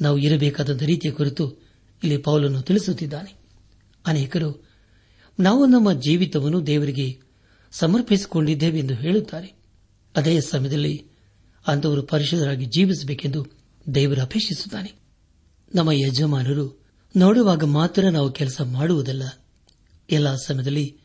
ನಾವು 0.01 0.17
ಇರಬೇಕಾದ 0.17 0.81
ರೀತಿಯ 0.81 1.11
ಕುರಿತು 1.11 1.51
ಇಲ್ಲಿ 2.03 2.17
ಪೌಲನ್ನು 2.17 2.61
ತಿಳಿಸುತ್ತಿದ್ದಾನೆ. 2.61 3.35
ಅನೇಕರು 4.05 4.66
ನಾವು 5.39 5.65
ನಮ್ಮ 5.65 5.93
ಜೀವಿತವನ್ನು 5.93 6.67
ದೇವರಿಗೆ 6.67 7.19
ಸಮರ್ಪಿಸಿಕೊಂಡಿದ್ದೇವೆ 7.71 8.79
ಎಂದು 8.79 8.93
ಹೇಳುತ್ತಾರೆ. 8.93 9.53
ಅದೇ 10.15 10.41
ಸಮಯದಲ್ಲಿ 10.41 11.07
ಅಂತವರು 11.67 12.01
ಪರಿಶುದ್ಧರಾಗಿ 12.03 12.65
ಜೀವಿಸಬೇಕೆಂದು 12.65 13.45
ದೇವರು 13.95 14.21
ಅಪೇಕ್ಷಿಸುತ್ತಾನೆ. 14.21 14.93
ನಮ್ಮ 15.75 15.91
ಯಜಮಾನರು 15.91 16.85
ನೋಡುವಾಗ 17.17 17.63
ಮಾತ್ರ 17.63 18.09
ನಾವು 18.09 18.31
ಕೆಲಸ 18.31 18.61
ಮಾಡುವುದಲ್ಲ. 18.61 19.23
ಎಲ್ಲ 20.11 20.35
ಸಮಯದಲ್ಲಿ 20.35 20.97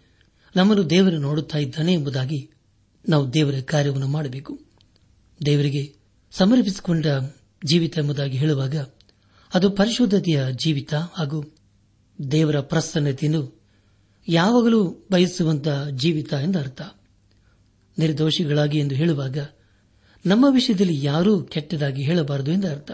ನಮ್ಮನ್ನು 0.56 0.90
ದೇವರು 0.90 1.18
ನೋಡುತ್ತಾ 1.18 1.58
ಇದ್ದಾನೆ 1.58 1.92
ಎಂಬುದಾಗಿ 1.92 2.50
ನಾವು 3.08 3.32
ದೇವರ 3.32 3.54
ಕಾರ್ಯವನ್ನು 3.60 4.08
ಮಾಡಬೇಕು. 4.08 4.60
ದೇವರಿಗೆ 5.46 5.94
ಸಮರ್ಪಿಸಿಕೊಂಡ 6.32 7.06
ಜೀವಿತ 7.64 7.98
ಎಂಬುದಾಗಿ 7.98 8.38
ಹೇಳುವಾಗ 8.38 8.76
ಅದು 9.54 9.70
ಪರಿಶುದ್ಧತೆಯ 9.70 10.44
ಜೀವಿತ 10.52 10.94
ಹಾಗೂ 10.94 11.54
ದೇವರ 12.30 12.60
ಪ್ರಸನ್ನತೆಯನ್ನು 12.60 13.62
ಯಾವಾಗಲೂ 14.29 15.07
ಬಯಸುವಂತಹ 15.12 15.88
ಜೀವಿತ 15.88 16.33
ಎಂದರ್ಥ 16.33 16.83
ನಿರ್ದೋಷಿಗಳಾಗಿ 17.99 18.79
ಎಂದು 18.79 18.95
ಹೇಳುವಾಗ 18.95 19.38
ನಮ್ಮ 20.26 20.47
ವಿಷಯದಲ್ಲಿ 20.50 21.05
ಯಾರೂ 21.05 21.43
ಕೆಟ್ಟದಾಗಿ 21.43 22.02
ಹೇಳಬಾರದು 22.02 22.50
ಎಂದರ್ಥ 22.50 22.91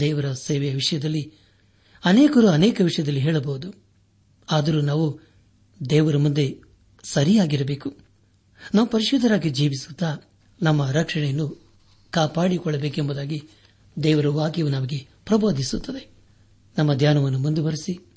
ದೇವರ 0.00 0.32
ಸೇವೆಯ 0.32 0.74
ವಿಷಯದಲ್ಲಿ 0.74 1.32
ಅನೇಕರು 2.04 2.48
ಅನೇಕ 2.48 2.80
ವಿಷಯದಲ್ಲಿ 2.80 3.20
ಹೇಳಬಹುದು. 3.20 3.74
ಆದರೂ 4.50 4.80
ನಾವು 4.80 5.20
ದೇವರ 5.90 6.16
ಮುಂದೆ 6.16 6.58
ಸರಿಯಾಗಿರಬೇಕು. 7.04 7.96
ನಾವು 8.74 8.88
ಪರಿಶುದ್ಧರಾಗಿ 8.88 9.50
ಜೀವಿಸುತ್ತಾ 9.50 10.16
ನಮ್ಮ 10.62 10.90
ರಕ್ಷಣೆಯನ್ನು 10.90 11.72
ಕಾಪಾಡಿಕೊಳ್ಳಬೇಕೆಂಬುದಾಗಿ 12.10 13.42
ದೇವರ 14.02 14.28
ವಾಕ್ಯವು 14.28 14.68
ನಮಗೆ 14.68 15.08
ಪ್ರಬೋಧಿಸುತ್ತದೆ. 15.24 16.10
ನಮ್ಮ 16.78 16.94
ಧ್ಯಾನವನ್ನು 16.94 17.38
ಮುಂದುವರೆಸಿ. 17.38 18.12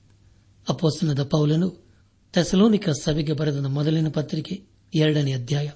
ಅಪೋಸ್ತನದ 0.69 1.23
ಪೌಲನು 1.23 1.86
ತೆಸಲೋನಿಕ 2.31 2.89
ಸಭೆಗೆ 2.89 3.33
ಬರೆದ 3.33 3.65
ಮೊದಲಿನ 3.65 4.09
ಪತ್ರಿಕೆ 4.09 4.63
ಎರಡನೇ 4.95 5.33
ಅಧ್ಯಾಯ 5.33 5.69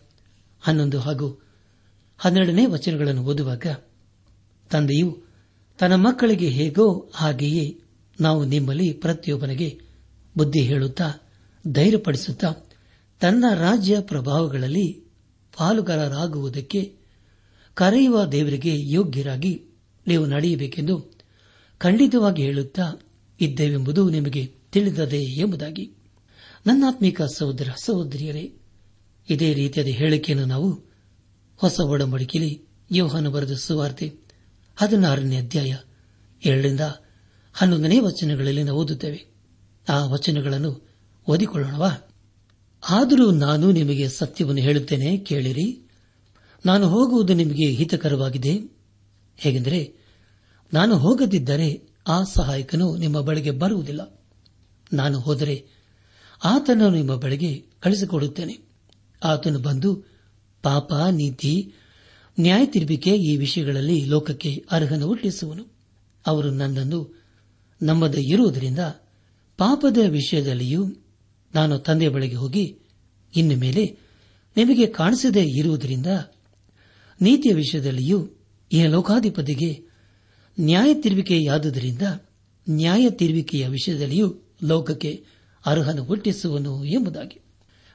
ಹನ್ನೊಂದು 0.61 0.99
ಹಾಗೂ 0.99 1.41
ಹನ್ನೆರಡನೇ 2.17 2.65
ವಚನಗಳನ್ನು 2.65 3.23
ಓದುವಾಗ, 3.23 3.65
ತಂದೆಯು, 4.71 5.23
ತನ್ನ 5.79 5.95
ಮಕ್ಕಳಿಗೆ 5.95 6.47
ಹೇಗೋ 6.47 7.11
ಹಾಗೆಯೇ 7.15 7.79
ನಾವು 8.21 8.45
ನಿಮ್ಮಲ್ಲಿ 8.45 8.93
ಪ್ರತಿಯೊಬ್ಬನಿಗೆ 8.93 9.79
ಬುದ್ಧಿ 10.37 10.61
ಹೇಳುತ್ತಾ, 10.61 11.13
ಧೈರ್ಯಪಡಿಸುತ್ತಾ, 11.71 12.53
ತನ್ನ 13.19 13.45
ರಾಜ್ಯ 13.55 13.99
ಪ್ರಭಾವಗಳಲ್ಲಿ 13.99 15.03
ಪಾಲುಗಾರರಾಗುವುದಕ್ಕೆ 15.57 16.95
ಕರೆಯುವ 17.73 18.25
ದೇವರಿಗೆ 18.25 18.91
ಯೋಗ್ಯರಾಗಿ 18.91 19.65
ನೀವು 20.07 20.25
ನಡೆಯಬೇಕೆಂದು 20.25 21.11
ಖಂಡಿತವಾಗಿ 21.77 22.43
ಹೇಳುತ್ತಾ 22.43 22.83
ಇದ್ದೇವೆಂಬುದು 23.41 24.09
ನಿಮಗೆ 24.09 24.45
ತಿಳಿದದೆ 24.71 25.23
ಎಂಬುದಾಗಿ. 25.23 26.00
ನನ್ನಾತ್ಮಿಕ 26.65 27.21
ಸಹೋದರ, 27.21 27.69
ಸಹೋದರಿಯರೇ, 27.83 28.53
ಇದೇ 29.29 29.53
ರೀತಿಯಾದ 29.53 29.87
ಹೇಳಿಕೆಯನ್ನು 29.87 30.45
ನಾವು 30.45 30.91
ಹೊಸ 31.57 31.79
ಒಡಂಬಡಿಕೆಯಲ್ಲಿ 31.79 32.67
ಯೋಹಾನ 32.91 33.27
ಬರೆದ 33.27 33.51
ಸುವಾರ್ತೆ 33.51 34.13
ಹದಿನಾರನೇ 34.75 35.37
ಅಧ್ಯಾಯ 35.37 35.77
ಏಳರಿಂದ 36.45 36.79
ಹನ್ನೊಂದನೇ 37.53 37.99
ವಚನಗಳಲ್ಲಿ 37.99 38.63
ನಾವು 38.63 38.79
ಓದುತ್ತೇವೆ. 38.79 39.25
ಆ 39.89 40.05
ವಚನಗಳನ್ನು 40.05 40.87
ಓದಿಕೊಳ್ಳೋಣವಾ? 41.27 42.15
ಆದರೂ 42.89 43.31
ನಾನು 43.31 43.71
ನಿಮಗೆ 43.71 44.09
ಸತ್ಯವನ್ನು 44.09 44.61
ಹೇಳುತ್ತೇನೆ, 44.61 45.17
ಕೇಳಿರಿ. 45.17 45.89
ನಾನು 46.65 46.89
ಹೋಗುವುದು 46.89 47.33
ನಿಮಗೆ 47.33 47.67
ಹಿತಕರವಾಗಿದೆ. 47.67 48.81
ಹೇಗೆಂದರೆ, 49.37 49.95
ನಾನು 50.73 50.97
ಹೋಗದಿದ್ದರೆ 50.97 51.81
ಆ 52.07 52.23
ಸಹಾಯಕನು 52.23 52.97
ನಿಮ್ಮ 52.97 53.21
ಬಳಿಗೆ 53.21 53.51
ಬರುವುದಿಲ್ಲ. 53.51 54.25
ನಾನು 54.93 55.19
ಹೋದರೆ 55.19 55.80
ಆತನನ್ನು 56.43 56.97
ನಿಮ್ಮ 56.97 57.15
ಬಳಿಗೆ 57.15 57.65
ಕಳಿಸಿಕೊಡುತ್ತೇನೆ. 57.79 58.59
ಆತನು 59.23 59.59
ಬಂದು, 59.59 59.95
ಪಾಪ, 60.61 60.93
ನೀತಿ, 60.93 61.73
ನ್ಯಾಯ 62.39 62.65
ತಿರುಬಿಕೆ 62.65 63.15
ಈ 63.15 63.37
ವಿಷಯಗಳಲ್ಲಿ 63.37 64.05
ಲೋಕಕ್ಕೆ 64.05 64.65
ಅರ್ಹನ 64.71 65.03
ಹುಟ್ಟಿಸುವನು. 65.03 65.67
ಅವರು 66.27 66.51
ನನ್ನನ್ನು 66.51 67.21
ನಮ್ಮದ 67.81 68.15
ಇರುವುದರಿಂದ 68.15 68.79
ಪಾಪದ 69.57 69.97
ವಿಷಯದಲ್ಲಿಯೂ 70.07 70.87
ನಾನು 71.55 71.77
ತಂದೆಯ 71.77 72.09
ಬಳಿಗೆ 72.09 72.35
ಹೋಗಿ 72.35 72.79
ಇನ್ನು 73.35 73.57
ಮೇಲೆ 73.57 73.97
ನಿಮಗೆ 74.57 74.85
ಕಾಣಿಸದೇ 74.85 75.43
ಇರುವುದರಿಂದ 75.43 76.05
ನೀತಿಯ 77.21 77.53
ವಿಷಯದಲ್ಲಿಯೂ 77.53 78.29
ಈ 78.71 78.87
ಲೋಕಾಧಿಪತಿಗೆ 78.87 79.83
ನ್ಯಾಯ 80.59 80.93
ತಿರುವಿಕೆಯಾದುದರಿಂದ 80.93 82.01
ನ್ಯಾಯ 82.69 83.09
ತಿರುವಿಕೆಯ 83.09 83.67
ವಿಷಯದಲ್ಲಿಯೂ 83.67 84.35
ಲೋಕಕ್ಕೆ 84.63 85.23
ಅರ್ಹನ 85.65 85.99
ಹುಟ್ಟಿಸುವನು 85.99 86.85
ಎಂಬುದಾಗಿ. 86.85 87.41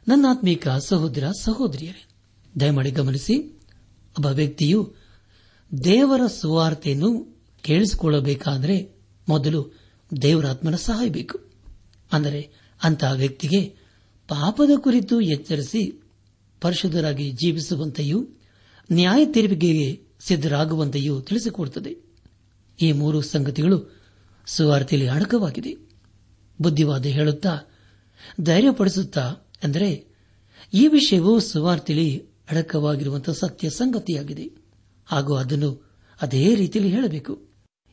ನನ್ನಾತ್ಮೀಕ 0.08 0.68
ಸಹೋದರ 0.68 1.24
ಸಹೋದರಿಯರೇ, 1.40 2.04
ದಯಮಾಡಿ 2.60 2.90
ಗಮನಿಸಿ, 2.90 3.38
ಒಬ್ಬ 4.18 4.26
ವ್ಯಕ್ತಿಯು 4.26 4.94
ದೇವರ 5.84 6.26
ಸುವಾರ್ತೆಯನ್ನು 6.26 7.40
ಕೇಳಿಸಿಕೊಳ್ಳಬೇಕಾದರೆ 7.62 9.00
ಮೊದಲು 9.28 9.72
ದೇವರಾತ್ಮನ 10.22 10.76
ಸಹಾಯ 10.76 11.08
ಬೇಕು. 11.08 11.38
ಅಂದರೆ 12.12 12.50
ಅಂತಹ 12.82 13.12
ವ್ಯಕ್ತಿಗೆ 13.12 13.68
ಪಾಪದ 14.28 14.70
ಕುರಿತು 14.76 15.20
ಎಚ್ಚರಿಸಿ 15.20 16.02
ಪರಿಶುದ್ಧರಾಗಿ 16.60 17.32
ಜೀವಿಸುವಂತೆಯೂ, 17.32 18.28
ನ್ಯಾಯ 18.92 19.26
ತೀರ್ಪಿಗೆಗೆ 19.26 20.06
ಸಿದ್ದರಾಗುವಂತೆಯೂ 20.20 21.20
ತಿಳಿಸಿಕೊಡುತ್ತದೆ. 21.20 21.96
ಈ 22.82 22.92
ಮೂರು 22.92 23.22
ಸಂಗತಿಗಳು 23.22 24.02
ಸುವಾರ್ತೆಯಲ್ಲಿ 24.46 25.08
ಅಡಕವಾಗಿದೆ. 25.08 25.85
ಬುದ್ಧಿವಾದ 26.60 27.06
ಹೇಳುತ್ತಾ, 27.06 27.58
ಧೈರ್ಯಪಡಿಸುತ್ತಾ 28.40 29.20
ಅಂದರೆ, 29.62 30.06
ಈ 30.74 30.88
ವಿಷಯವು 30.88 31.40
ಸುವಾರ್ತಿಲಿ 31.40 32.18
ಅಡಕವಾಗಿರುವಂತಹ 32.50 33.32
ಸತ್ಯ 33.32 33.70
ಸಂಗತಿಯಾಗಿದೆ. 33.70 34.50
ಹಾಗೂ 35.06 35.34
ಅದನ್ನು 35.34 35.90
ಅದೇ 36.22 36.54
ರೀತಿಯಲ್ಲಿ 36.54 36.92
ಹೇಳಬೇಕು. 36.92 37.42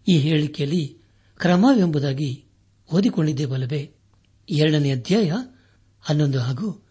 ಈ 0.08 0.17
ಹೇಳಿಕೆಯಲ್ಲಿ 0.17 0.97
ಕ್ರಮವೆಂಬುದಾಗಿ 1.38 2.45
ಓದಿಕೊಂಡಿದ್ದೇವಲ್ಲವೇ? 2.93 3.91
ಎರಡನೇ 4.49 4.91
ಅಧ್ಯಾಯ 4.91 5.32
ಹನ್ನೊಂದು 6.02 6.39
ಹಾಗೂ 6.39 6.86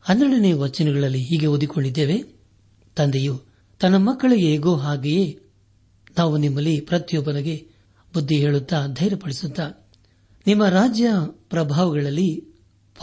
ಹನ್ನೆರಡನೇ 0.00 0.52
ವಚನಗಳಲ್ಲಿ 0.52 1.22
ಹೀಗೆ 1.22 1.46
ಓದಿಕೊಂಡಿದ್ದೇವೆ, 1.46 2.24
ತಂದೆಯು 2.96 3.42
ತನ್ನ 3.80 3.96
ಮಕ್ಕಳಿಗೆ 3.96 4.50
ಹೇಗೋ 4.50 4.76
ಹಾಗೆಯೇ 4.76 5.38
ನಾವು 6.18 6.36
ನಿಮ್ಮಲ್ಲಿ 6.36 6.80
ಪ್ರತಿಯೊಬ್ಬನಿಗೆ 6.80 7.68
ಬುದ್ಧಿ 8.14 8.36
ಹೇಳುತ್ತಾ 8.36 8.86
ಧೈರ್ಯಪಡಿಸುತ್ತಾ 8.86 9.85
ನಿಮ್ಮ 10.46 10.66
ರಾಜ್ಯ 10.68 11.08
ಪ್ರಭಾವಗಳಲ್ಲಿ 11.50 12.40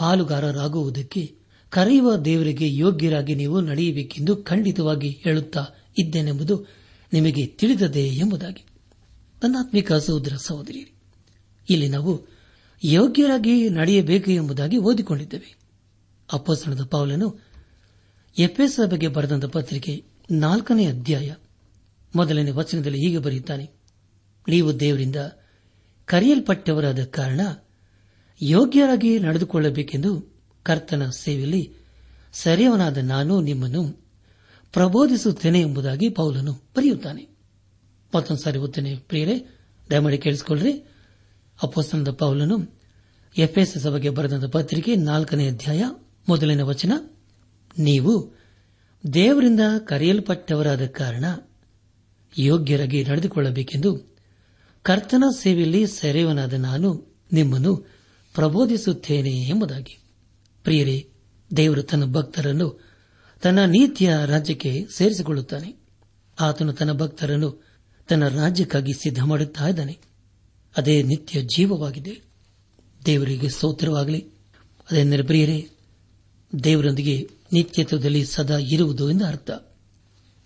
ಪಾಲುಗಾರರಾಗುವುದಕ್ಕೆ 0.00 1.36
ಕರೆಯುವ 1.70 2.16
ದೇವರಿಗೆ 2.16 2.76
ಯೋಗ್ಯರಾಗಿ 2.76 3.34
ನೀವು 3.34 3.60
ನಡೆಯಬೇಕೆಂದು 3.60 4.36
ಖಂಡಿತವಾಗಿ 4.36 5.10
ಹೇಳುತ್ತಾ 5.10 5.66
ಇದ್ದೇನೆಂಬುದು 5.98 6.66
ನಿಮಗೆ 7.12 7.46
ತಿಳಿದದೆ 7.46 8.06
ಎಂಬುದಾಗಿ. 8.06 8.64
ತನ್ನಾತ್ಮಿಕ 9.42 9.92
ಸಹೋದರ 9.92 10.36
ಸಹೋದರಿ 10.36 10.92
ಇಲ್ಲಿ 11.70 11.88
ನಾವು 11.88 12.28
ಯೋಗ್ಯರಾಗಿ 12.84 13.68
ನಡೆಯಬೇಕು 13.68 14.30
ಎಂಬುದಾಗಿ 14.30 14.78
ಓದಿಕೊಂಡಿದ್ದೇವೆ. 14.78 15.56
ಅಪ್ಪಸಣದ 16.32 16.84
ಪಾವಲನು 16.84 17.28
ಎಫ್ಎಸ್ 18.38 18.90
ಬಗ್ಗೆ 18.90 19.08
ಬರೆದಂತ 19.08 19.44
ಪತ್ರಿಕೆ 19.44 20.04
ನಾಲ್ಕನೇ 20.30 20.86
ಅಧ್ಯಾಯ 20.86 21.34
ಮೊದಲನೇ 22.16 22.50
ವಚನದಲ್ಲಿ 22.50 22.98
ಹೀಗೆ 22.98 23.18
ಬರೆಯುತ್ತಾನೆ, 23.18 23.70
ನೀವು 24.48 24.80
ದೇವರಿಂದ 24.80 25.16
ಕರೆಯಲ್ಪಟ್ಟವರಾದ 26.06 27.04
ಕಾರಣ 27.04 27.40
ಯೋಗ್ಯರಾಗಿ 28.42 29.18
ನಡೆದುಕೊಳ್ಳಬೇಕೆಂದು 29.18 30.34
ಕರ್ತನ 30.62 31.10
ಸೇವೆಯಲ್ಲಿ 31.10 31.72
ಸರಿಯವನಾದ 32.32 32.98
ನಾನು 32.98 33.40
ನಿಮ್ಮನ್ನು 33.40 34.04
ಪ್ರಬೋಧಿಸುತ್ತೇನೆ 34.72 35.60
ಎಂಬುದಾಗಿ 35.60 36.08
ಪೌಲನು 36.08 36.52
ಬರೆಯುತ್ತಾನೆ. 36.52 37.28
ಮತ್ತೊಂದು 38.14 38.42
ಸಾರಿ 38.42 38.58
ಓದ್ತೇನೆ 38.58 38.96
ಪ್ರಿಯರೇ, 38.96 39.46
ದಯಮಾಡಿ 39.90 40.18
ಕೇಳಿಸಿಕೊಳ್ಳ್ರಿ. 40.18 40.72
ಅಪೋಸ್ತನದ 41.62 42.10
ಪೌಲನು 42.10 42.80
ಎಫ್ಎಸ್ 43.38 43.78
ಸಭೆಗೆ 43.78 44.10
ಬರೆದ 44.10 44.46
ಪತ್ರಿಕೆ 44.46 44.96
ನಾಲ್ಕನೇ 44.96 45.48
ಅಧ್ಯಾಯ 45.48 45.84
ಮೊದಲನೇ 46.28 46.62
ವಚನ, 46.62 46.92
ನೀವು 47.78 48.34
ದೇವರಿಂದ 49.14 49.60
ಕರೆಯಲ್ಪಟ್ಟವರಾದ 49.78 50.86
ಕಾರಣ 50.86 51.24
ಯೋಗ್ಯರಾಗಿ 52.38 53.04
ನಡೆದುಕೊಳ್ಳಬೇಕೆಂದು 53.04 54.13
ಕರ್ತನ 54.84 55.24
ಸೇವೆಯಲ್ಲಿ 55.38 55.86
ಸೆರೆಯವನಾದ 55.86 56.52
ನಾನು 56.52 57.14
ನಿಮ್ಮನ್ನು 57.32 57.76
ಪ್ರಬೋಧಿಸುತ್ತೇನೆ 58.34 59.30
ಎಂಬುದಾಗಿ. 59.30 59.98
ಪ್ರಿಯರೇ, 60.62 61.08
ದೇವರು 61.56 61.82
ತನ್ನ 61.82 62.12
ಭಕ್ತರನ್ನು 62.12 62.80
ತನ್ನ 63.42 63.64
ನೀತಿಯ 63.64 64.14
ರಾಜ್ಯಕ್ಕೆ 64.26 64.86
ಸೇರಿಸಿಕೊಳ್ಳುತ್ತಾನೆ. 64.94 65.76
ಆತನು 66.40 66.72
ತನ್ನ 66.72 66.92
ಭಕ್ತರನ್ನು 66.92 67.64
ತನ್ನ 68.08 68.28
ರಾಜ್ಯಕ್ಕಾಗಿ 68.28 68.92
ಸಿದ್ಧ 68.92 69.22
ಮಾಡುತ್ತಾ 69.22 69.68
ಇದ್ದಾನೆ. 69.68 69.98
ಅದೇ 70.76 71.02
ನಿತ್ಯ 71.02 71.42
ಜೀವವಾಗಿದೆ. 71.42 72.20
ದೇವರಿಗೆ 73.06 73.48
ಸ್ತೋತ್ರವಾಗಲಿ. 73.48 74.20
ಅದೇ 74.90 75.22
ಪ್ರಿಯರೇ, 75.22 75.70
ದೇವರೊಂದಿಗೆ 76.64 77.28
ನಿತ್ಯತ್ವದಲ್ಲಿ 77.52 78.24
ಸದಾ 78.24 78.58
ಇರುವುದು 78.58 79.10
ಎಂದು 79.10 79.24
ಅರ್ಥ. 79.26 79.50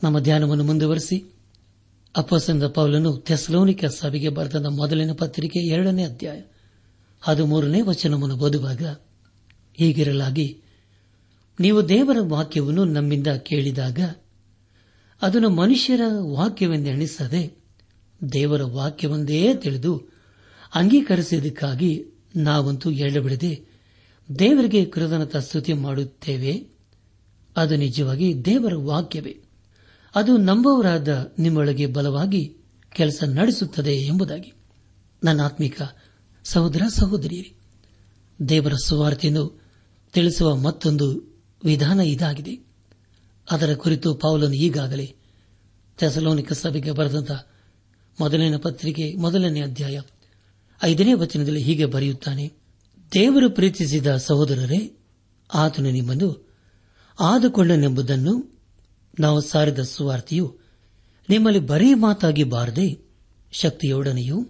ನಮ್ಮ 0.03 0.19
ಧ್ಯಾನವನ್ನು 0.19 0.65
ಮುಂದುವರೆಸಿ 0.65 1.35
ಅಪಸಂದ 2.19 2.63
ಪೌಲನು 2.63 3.17
ತೆಸಲೋನಿಕ 3.17 3.85
ಸಭೆಗೆ 3.85 4.29
ಬರೆದ 4.29 4.67
ಮೊದಲಿನ 4.67 5.13
ಪತ್ರಿಕೆ 5.13 5.59
ಎರಡನೇ 5.59 6.05
ಅಧ್ಯಾಯ 6.05 6.43
ಹದಿಮೂರನೇ 7.21 7.81
ವಚನವನ್ನು 7.81 8.37
ಓದುವಾಗ 8.37 8.97
ಹೀಗಿರಲಾಗಿ, 9.75 10.63
ನೀವು 11.61 11.89
ದೇವರ 11.89 12.17
ವಾಕ್ಯವನ್ನು 12.21 12.85
ನಮ್ಮಿಂದ 12.85 13.27
ಕೇಳಿದಾಗ 13.27 13.99
ಅದನ್ನು 15.23 15.49
ಮನುಷ್ಯರ 15.49 16.01
ವಾಕ್ಯವೆಂದೆಣಿಸದೆ 16.19 17.57
ದೇವರ 18.33 18.63
ವಾಕ್ಯವೊಂದೇ 18.63 19.55
ತಿಳಿದು 19.55 20.09
ಅಂಗೀಕರಿಸಿದ್ದಕ್ಕಾಗಿ 20.75 22.07
ನಾವಂತೂ 22.37 22.91
ಎಳ್ಳಬಿಡದೆ 22.91 23.65
ದೇವರಿಗೆ 24.39 24.85
ಕೃತಜ್ಞತಾ 24.85 25.41
ಸ್ತುತಿ 25.41 25.73
ಮಾಡುತ್ತೇವೆ. 25.73 26.67
ಅದು 27.57 27.77
ನಿಜವಾಗಿ 27.77 28.45
ದೇವರ 28.45 28.75
ವಾಕ್ಯವೇ. 28.75 29.48
ಅದು 30.19 30.37
ನಂಬುವವರಾದ 30.37 31.33
ನಿಮ್ಮೊಳಗೆ 31.39 31.87
ಬಲವಾಗಿ 31.87 32.57
ಕೆಲಸ 32.97 33.25
ನಡೆಸುತ್ತದೆ 33.25 33.93
ಎಂಬುದಾಗಿ. 33.93 34.53
ನನ್ನ 35.25 35.41
ಆತ್ಮಿಕ 35.41 35.83
ಸಹೋದರ 36.45 36.83
ಸಹೋದರಿಯರಿ, 36.89 37.55
ದೇವರ 38.49 38.73
ಸುವಾರ್ತೆಯನ್ನು 38.85 39.63
ತಿಳಿಸುವ 40.13 40.57
ಮತ್ತೊಂದು 40.57 41.37
ವಿಧಾನ 41.65 42.01
ಇದಾಗಿದೆ. 42.01 42.67
ಅದರ 43.51 43.75
ಕುರಿತು 43.75 44.15
ಪೌಲನು 44.15 44.53
ಈಗಾಗಲೇ 44.53 45.15
ತೆಸಲೋನಿಕ 45.99 46.53
ಸಭೆಗೆ 46.53 46.91
ಬರೆದಂತಹ 46.91 47.47
ಮೊದಲನೇ 48.21 48.59
ಪತ್ರಿಕೆ, 48.59 49.15
ಮೊದಲನೇ 49.15 49.63
ಅಧ್ಯಾಯ, 49.63 50.01
ಐದನೇ 50.85 51.15
ವಚನದಲ್ಲಿ 51.15 51.63
ಹೀಗೆ 51.63 51.85
ಬರೆಯುತ್ತಾನೆ, 51.85 52.53
ದೇವರು 53.15 53.51
ಪ್ರೀತಿಸಿದ 53.51 54.17
ಸಹೋದರರೇ, 54.17 54.97
ಆತನು 55.55 55.91
ನಿಮ್ಮನ್ನು 55.91 56.49
ಆದುಕೊಂಡನೆಂಬುದನ್ನು 57.21 58.58
ನಾವು 59.21 59.41
ಸಾರಿದ 59.41 59.79
ಸುವಾರ್ತೆಯು 59.79 60.59
ನಿಮ್ಮಲ್ಲಿ 61.29 61.61
ಬರೀ 61.61 61.95
ಮಾತಾಗಿ 61.95 62.45
ಬಾರದೆ 62.45 63.09
ಶಕ್ತಿಯೊಡನೆಯೂ 63.53 64.47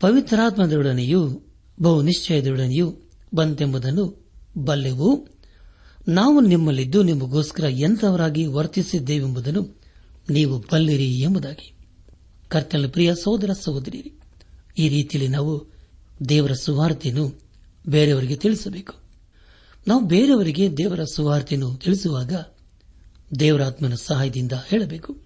ಪವಿತ್ರಾತ್ಮದೊಡನೆಯೂ 0.00 1.40
ಬಹು 1.82 2.02
ನಿಶ್ಚಯದೊಡನೆಯೂ 2.02 2.96
ಬಂತೆಂಬುದನ್ನು 3.34 4.26
ಬಲ್ಲೆವು 4.56 5.28
ನಾವು 6.08 6.40
ನಿಮ್ಮಲ್ಲಿದ್ದು 6.40 7.02
ನಿಮಗೋಸ್ಕರ 7.02 7.64
ಎಂಥವರಾಗಿ 7.64 8.46
ವರ್ತಿಸಿದ್ದೇವೆಂಬುದನ್ನು 8.46 9.82
ನೀವು 10.30 10.64
ಬಲ್ಲಿರಿ 10.72 11.18
ಎಂಬುದಾಗಿ. 11.18 11.74
ಕರ್ತನ 12.48 12.86
ಪ್ರಿಯ 12.86 13.14
ಸಹೋದರ 13.14 13.50
ಸಹೋದರಿಯರಿ, 13.52 14.12
ಈ 14.78 14.88
ರೀತಿಯಲ್ಲಿ 14.88 15.28
ನಾವು 15.28 15.66
ದೇವರ 16.28 16.52
ಸುವಾರ್ತೆಯನ್ನು 16.52 17.40
ಬೇರೆಯವರಿಗೆ 17.88 18.36
ತಿಳಿಸಬೇಕು. 18.36 18.94
ನಾವು 19.88 20.00
ಬೇರೆಯವರಿಗೆ 20.00 20.76
ದೇವರ 20.76 21.00
ಸುವಾರ್ತೆಯನ್ನು 21.04 21.74
ತಿಳಿಸುವಾಗ 21.74 22.32
ದೇವರಾತ್ಮನ 23.38 23.94
ಸಹಾಯದಿಂದ 23.94 24.52
ಹೇಳಬೇಕು. 24.66 25.20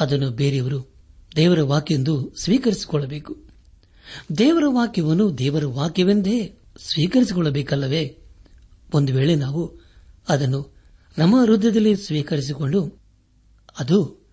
ಅದನ್ನು 0.00 0.30
ಬೇರೆಯವರು 0.30 0.94
ದೇವರ 1.36 1.62
ವಾಕ್ಯವೆಂದು 1.62 2.34
ಸ್ವೀಕರಿಸಿಕೊಳ್ಳಬೇಕು. 2.40 3.36
ದೇವರ 4.38 4.62
ವಾಕ್ಯವನ್ನು 4.68 5.38
ದೇವರ 5.38 5.66
ವಾಕ್ಯವೆಂದೇ 5.66 6.58
ಸ್ವೀಕರಿಸಿಕೊಳ್ಳಬೇಕಲ್ಲವೇ? 6.78 8.18
ಒಂದು 8.94 9.14
ವೇಳೆ 9.14 9.34
ನಾವು 9.34 9.72
ಅದನ್ನು 10.28 10.74
ನಮ್ಮ 11.18 11.40
ಹೃದಯದಲ್ಲಿ 11.42 11.96
ಸ್ವೀಕರಿಸಿಕೊಂಡು 11.96 12.92
ಅದು 13.78 14.26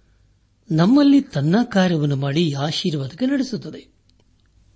ನಮ್ಮಲ್ಲಿ 0.72 1.22
ತನ್ನ 1.22 1.56
ಕಾರ್ಯವನ್ನು 1.64 2.16
ಮಾಡಿ 2.16 2.54
ಆಶೀರ್ವಾದಕ್ಕೆ 2.54 3.26
ನಡೆಸುತ್ತದೆ. 3.26 3.94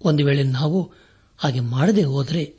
ಒಂದು 0.03 0.25
ವೇಳೆ 0.25 0.43
ನಾವು 0.43 0.93
ಹಾಗೆ 1.37 1.59
ಮಾಡದೆ 1.59 2.03
ಹೋದರೆ 2.03 2.55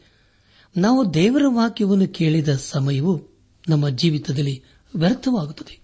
ನಾವು 0.77 1.15
ದೇವರ 1.15 1.43
ವಾಕ್ಯವನ್ನು 1.49 2.09
ಕೇಳಿದ 2.09 2.49
ಸಮಯವು 2.49 3.23
ನಮ್ಮ 3.69 3.89
ಜೀವಿತದಲ್ಲಿ 3.89 4.65
ವ್ಯರ್ಥವಾಗುತ್ತದೆ. 4.97 5.81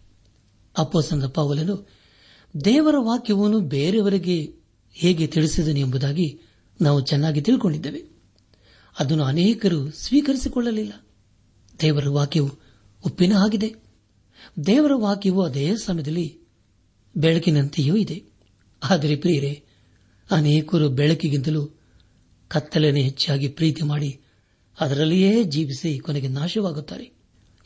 ಅಪ್ಪಸಂದ 0.78 1.24
ಪಾವಲನು, 1.24 1.88
ದೇವರ 2.64 2.94
ವಾಕ್ಯವನ್ನು 2.98 3.60
ಬೇರೆಯವರಿಗೆ 3.60 4.54
ಹೇಗೆ 4.92 5.26
ತಿಳಿಸಿದನು 5.26 5.78
ಎಂಬುದಾಗಿ 5.78 6.40
ನಾವು 6.80 7.00
ಚೆನ್ನಾಗಿ 7.00 7.40
ತಿಳ್ಕೊಂಡಿದ್ದೇವೆ. 7.40 8.04
ಅದನ್ನು 8.98 9.24
ಅನೇಕರು 9.24 9.90
ಸ್ವೀಕರಿಸಿಕೊಳ್ಳಲಿಲ್ಲ. 9.90 11.06
ದೇವರ 11.80 12.08
ವಾಕ್ಯವು 12.08 12.50
ಉಪ್ಪಿನ 13.06 13.36
ಆಗಿದೆ 13.36 13.74
ದೇವರ 14.66 14.92
ವಾಕ್ಯವು 14.94 15.42
ಅದೇ 15.42 15.76
ಸಮಯದಲ್ಲಿ 15.84 16.38
ಬೆಳಕಿನಂತೆಯೂ 17.16 17.96
ಇದೆ. 17.96 18.22
ಆದರೆ 18.82 19.16
ಪ್ರಿಯರೇ, 19.16 19.64
ಅನೇಕರು 20.30 20.88
ಬೆಳಕಿಗಿಂತಲೂ 20.88 21.78
ಕತ್ತಲೆಯನ್ನು 22.48 23.02
ಹೆಚ್ಚಾಗಿ 23.02 23.48
ಪ್ರೀತಿ 23.48 23.82
ಮಾಡಿ 23.82 24.20
ಅದರಲ್ಲಿಯೇ 24.80 25.44
ಜೀವಿಸಿ 25.44 25.98
ಕೊನೆಗೆ 25.98 26.28
ನಾಶವಾಗುತ್ತಾರೆ. 26.28 27.12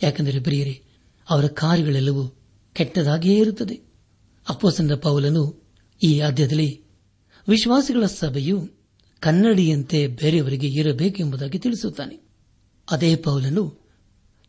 ಯಾಕೆಂದರೆ 0.03 0.41
ಪ್ರಿಯರೇ 0.41 0.83
ಅವರ 1.31 1.47
ಕಾರ್ಯಗಳೆಲ್ಲವೂ 1.47 2.29
ಕೆಟ್ಟದಾಗಿಯೇ 2.73 3.39
ಇರುತ್ತದೆ. 3.39 3.87
ಅಪ್ಪಸಂದ 4.49 4.93
ಪೌಲನು 4.93 5.63
ಈ 6.03 6.21
ಆದ್ಯದಲ್ಲಿ 6.21 6.85
ವಿಶ್ವಾಸಿಗಳ 7.49 8.07
ಸಭೆಯು 8.07 8.69
ಕನ್ನಡಿಯಂತೆ 9.21 10.07
ಬೇರೆಯವರಿಗೆ 10.07 10.69
ಇರಬೇಕೆಂಬುದಾಗಿ 10.69 11.59
ತಿಳಿಸುತ್ತಾನೆ. 11.59 12.21
ಅದೇ 12.91 13.17
ಪೌಲನು 13.17 13.81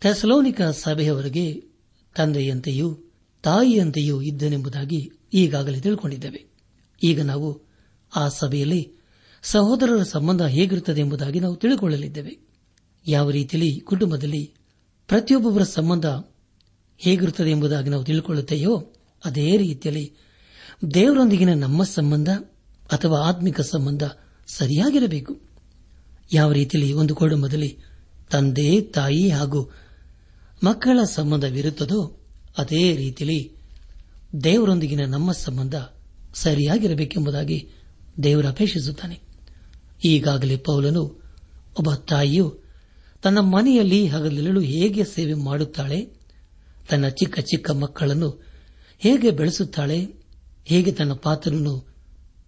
ಥೆಸಲೋನಿಕ 0.01 0.61
ಸಭೆಯವರಿಗೆ 0.61 1.63
ತಂದೆಯಂತೆಯೂ 2.15 2.99
ತಾಯಿಯಂತೆಯೂ 3.43 4.21
ಇದ್ದನೆಂಬುದಾಗಿ 4.21 5.11
ಈಗಾಗಲೇ 5.33 5.79
ತಿಳ್ಕೊಂಡಿದ್ದೇವೆ. 5.81 6.45
ಈಗ 7.03 7.21
ನಾವು 7.21 7.61
ಆ 8.15 8.27
ಸಭೆಯಲ್ಲಿ 8.27 8.91
ಸಹೋದರರ 9.41 10.03
ಸಂಬಂಧ 10.03 10.41
ಹೇಗಿರುತ್ತದೆ 10.41 11.01
ಎಂಬುದಾಗಿ 11.01 11.39
ನಾವು 11.39 11.55
ತಿಳಿದುಕೊಳ್ಳಲಿದ್ದೇವೆ. 11.55 12.39
ಯಾವ 13.07 13.29
ರೀತಿಯಲ್ಲಿ 13.29 13.79
ಕುಟುಂಬದಲ್ಲಿ 13.79 14.53
ಪ್ರತಿಯೊಬ್ಬರ 15.07 15.63
ಸಂಬಂಧ 15.63 16.05
ಹೇಗಿರುತ್ತದೆ 16.97 17.51
ಎಂಬುದಾಗಿ 17.51 17.89
ನಾವು 17.89 18.03
ತಿಳಿದುಕೊಳ್ಳುತ್ತೇಯೋ 18.03 18.93
ಅದೇ 19.25 19.57
ರೀತಿಯಲ್ಲಿ 19.57 20.13
ದೇವರೊಂದಿಗಿನ 20.93 21.53
ನಮ್ಮ 21.53 21.83
ಸಂಬಂಧ 21.83 22.29
ಅಥವಾ 22.91 23.19
ಆತ್ಮಿಕ 23.19 23.61
ಸಂಬಂಧ 23.61 24.03
ಸರಿಯಾಗಿರಬೇಕು. 24.47 25.41
ಯಾವ 26.33 26.51
ರೀತಿಯಲ್ಲಿ 26.51 26.93
ಒಂದು 26.93 27.15
ಕುಟುಂಬದಲ್ಲಿ 27.15 27.77
ತಂದೆ, 28.31 28.81
ತಾಯಿ 28.81 29.29
ಹಾಗೂ 29.29 29.73
ಮಕ್ಕಳ 30.63 30.99
ಸಂಬಂಧವಿರುತ್ತದೋ, 31.03 32.21
ಅದೇ 32.57 32.95
ರೀತಿಯಲ್ಲಿ 32.95 33.51
ದೇವರೊಂದಿಗಿನ 34.43 35.05
ನಮ್ಮ 35.05 35.31
ಸಂಬಂಧ 35.31 35.75
ಸರಿಯಾಗಿರಬೇಕೆಂಬುದಾಗಿ 36.33 37.69
ದೇವರು 38.23 38.47
ಅಪೇಕ್ಷಿಸುತ್ತಾನೆ. 38.47 39.19
ಈಗಾಗಲೇ 40.05 40.57
ಪೌಲನು 40.57 41.03
ಒಬ್ಬ 41.79 41.93
ತಾಯಿಯು 41.93 42.59
ತನ್ನ 43.23 43.39
ಮನೆಯಲ್ಲಿ 43.39 44.07
ಹಗಲಿರಲು 44.07 44.59
ಹೇಗೆ 44.59 45.05
ಸೇವೆ 45.05 45.33
ಮಾಡುತ್ತಾಳೆ 45.33 46.16
ತನ್ನ 46.89 47.07
ಚಿಕ್ಕ 47.07 47.39
ಚಿಕ್ಕ 47.39 47.71
ಮಕ್ಕಳನ್ನು 47.71 48.43
ಹೇಗೆ 48.99 49.31
ಬೆಳೆಸುತ್ತಾಳೆ, 49.31 50.07
ಹೇಗೆ 50.65 50.91
ತನ್ನ 50.91 51.13
ಪಾತ್ರನನ್ನು 51.13 51.95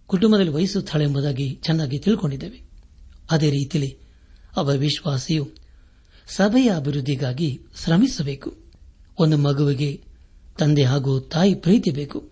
ಕುಟುಂಬದಲ್ಲಿ 0.06 0.50
ವಹಿಸುತ್ತಾಳೆ 0.50 1.04
ಎಂಬುದಾಗಿ 1.04 1.54
ಚೆನ್ನಾಗಿ 1.54 1.98
ತಿಳ್ಕೊಂಡಿದ್ದೇವೆ. 1.98 2.62
ಅದೇ 3.30 3.50
ರೀತಿಯಲ್ಲಿ 3.50 3.98
ಒಬ್ಬ 4.58 4.70
ವಿಶ್ವಾಸಿಯು 4.70 5.50
ಸಭೆಯ 6.28 6.70
ಅಭಿವೃದ್ಧಿಗಾಗಿ 6.76 7.60
ಶ್ರಮಿಸಬೇಕು. 7.84 8.56
ಒಂದು 9.18 9.38
ಮಗುವಿಗೆ 9.38 10.04
ತಂದೆ 10.58 10.84
ಹಾಗೂ 10.84 11.20
ತಾಯಿ 11.20 11.54
ಪ್ರೀತಿ 11.54 11.90
ಬೇಕು. 11.90 12.30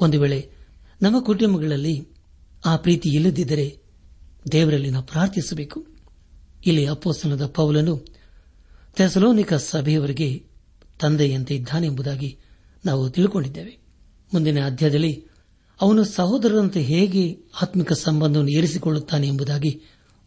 ಒಂದು 0.00 0.20
ವೇಳೆ 0.20 0.50
ನಮ್ಮ 1.02 1.20
ಕುಟುಂಬಗಳಲ್ಲಿ 1.20 2.08
ಆ 2.64 2.76
ಪ್ರೀತಿ 2.76 3.08
ಇಲ್ಲದಿದ್ದರೆ 3.08 3.78
ದೇವರಲ್ಲಿ 4.52 4.90
ನಾವು 4.90 5.06
ಪ್ರಾರ್ಥಿಸಬೇಕು. 5.06 5.86
ಇಲ್ಲಿ 6.66 6.86
ಅಪ್ಪೋಸ್ತನದ 6.86 7.46
ಪೌಲನು 7.46 8.06
ತೆಸಲೋನಿಕ 8.96 9.54
ಸಭೆಯವರಿಗೆ 9.54 10.51
ತಂದೆಯಂತೆ 11.02 11.54
ಇದ್ದಾನೆ 11.54 11.86
ಎಂಬುದಾಗಿ 11.86 12.38
ನಾವು 12.84 13.10
ತಿಳ್ಕೊಂಡಿದ್ದೇವೆ. 13.10 13.78
ಮುಂದಿನ 14.34 14.66
ಅಧ್ಯಾಯದಲ್ಲಿ 14.66 15.26
ಅವನು 15.80 16.04
ಸಹೋದರರಂತೆ 16.04 16.82
ಹೇಗೆ 16.82 17.36
ಆತ್ಮಿಕ 17.62 17.92
ಸಂಬಂಧವನ್ನು 17.92 18.58
ಏರಿಸಿಕೊಳ್ಳುತ್ತಾನೆ 18.58 19.26
ಎಂಬುದಾಗಿ 19.26 19.80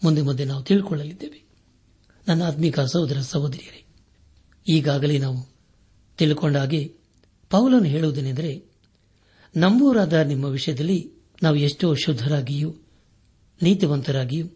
ಮುಂದೆ 0.03 0.21
ಮುಂದೆ 0.21 0.45
ನಾವು 0.45 0.63
ತಿಳಿದುಕೊಳ್ಳಲಿದ್ದೇವೆ 0.63 1.43
ನನ್ನ 2.27 2.43
ಆತ್ಮಿಕ 2.43 2.79
ಸಹೋದರ 2.79 3.19
ಸಹೋದರಿಯರೇ, 3.19 3.81
ಈಗಾಗಲೇ 4.67 5.17
ನಾವು 5.17 5.41
ತಿಳ್ಕೊಂಡ 6.17 6.57
ಹಾಗೆ 6.57 6.81
ಪೌಲನು 7.49 7.83
ಹೇಳುವುದೇನೆಂದರೆ 7.83 8.51
ನಂಬುವರಾದ 9.57 10.13
ನಿಮ್ಮ 10.13 10.45
ವಿಷಯದಲ್ಲಿ 10.45 10.99
ನಾವು 11.43 11.55
ಎಷ್ಟೋ 11.55 11.93
ಶುದ್ಧರಾಗಿಯೂ, 11.93 12.75
ನೀತಿವಂತರಾಗಿಯೂ, 13.61 14.47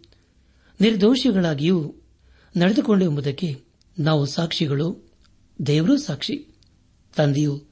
ನಿರ್ದೋಷಿಗಳಾಗಿಯೂ 0.81 1.95
ನಡೆದುಕೊಂಡು 2.55 3.05
ಎಂಬುದಕ್ಕೆ 3.05 3.49
ನಾವು 3.99 4.25
ಸಾಕ್ಷಿಗಳು 4.25 5.08
ದೇವರೂ 5.65 5.97
ಸಾಕ್ಷಿ. 5.97 6.55
ತಂದೆಯು, 7.15 7.63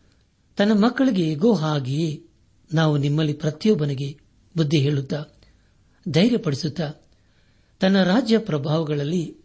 ತನ್ನ 0.57 0.71
ಮಕ್ಕಳಿಗೆ 0.71 1.23
ಹೇಗೋ 1.23 1.53
ಹಾಗೆಯೇ 1.53 2.23
ನಾವು 2.73 2.97
ನಿಮ್ಮಲ್ಲಿ 2.97 3.33
ಪ್ರತಿಯೊಬ್ಬನಿಗೆ 3.33 4.17
ಬುದ್ಧಿ 4.57 4.77
ಹೇಳುತ್ತಾ, 4.77 5.25
ಧೈರ್ಯಪಡಿಸುತ್ತಾ, 6.09 6.93
ತನ್ನ 7.79 8.03
ರಾಜ್ಯ 8.03 8.37
ಪ್ರಭಾವಗಳಲ್ಲಿ 8.37 9.37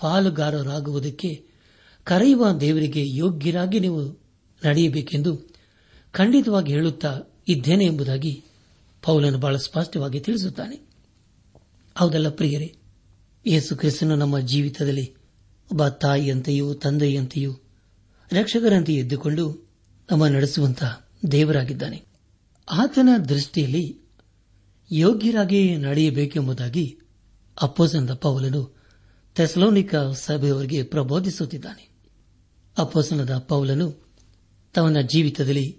ಪಾಲುಗಾರರಾಗುವುದಕ್ಕೆ 0.00 1.46
ಕರೆಯುವ 2.04 2.52
ದೇವರಿಗೆ 2.52 3.16
ಯೋಗ್ಯರಾಗಿ 3.16 3.80
ನೀವು 3.80 4.12
ನಡೆಯಬೇಕೆಂದು 4.66 5.36
ಖಂಡಿತವಾಗಿ 6.12 6.72
ಹೇಳುತ್ತಾ 6.72 7.20
ಇದ್ದೇನೆ 7.48 7.84
ಎಂಬುದಾಗಿ 7.84 8.44
ಪೌಲನು 9.02 9.38
ಬಹಳ 9.38 9.56
ಸ್ಪಷ್ಟವಾಗಿ 9.56 10.20
ತಿಳಿಸುತ್ತಾನೆ. 10.20 10.86
ಹೌದಲ್ಲ 11.96 12.28
ಪ್ರಿಯರೇ, 12.28 12.76
ಯೇಸು 13.46 13.76
ಕ್ರಿಸ್ತನು 13.76 14.16
ನಮ್ಮ 14.16 14.38
ಜೀವಿತದಲ್ಲಿ 14.38 15.14
ಒಬ್ಬ 15.70 15.88
ತಾಯಿಯಂತೆಯೂ 15.88 16.74
ತಂದೆಯಂತೆಯೂ 16.74 17.52
ರಕ್ಷಕರಂತೆಯೂ 18.32 18.98
ಎದ್ದುಕೊಂಡು 18.98 19.68
ನಮ್ಮ 20.10 20.26
ನಡೆಸುವಂತಹ 20.26 21.08
ದೇವರಾಗಿದ್ದಾನೆ. 21.32 22.04
ಆತನ 22.70 23.08
ದೃಷ್ಟಿಯಲ್ಲಿ 23.28 23.98
ಯೋಗ್ಯರಾಗಿ 24.92 25.76
ನಡೆಯಬೇಕೆಂಬುದಾಗಿ 25.76 26.98
ಅಪ್ಪೋಸನದ 27.62 28.14
ಪೌಲನು 28.14 28.76
ಥೆಸಲೋನಿಕ 29.34 29.94
ಸಭೆಯವರಿಗೆ 29.96 30.82
ಪ್ರಬೋಧಿಸುತ್ತಿದ್ದಾನೆ. 30.82 31.88
ಅಪ್ಪೋಸನದ 32.78 33.38
ಪೌಲನು 33.38 34.06
ತನ್ನ 34.74 35.00
ಜೀವಿತದಲ್ಲಿ 35.00 35.78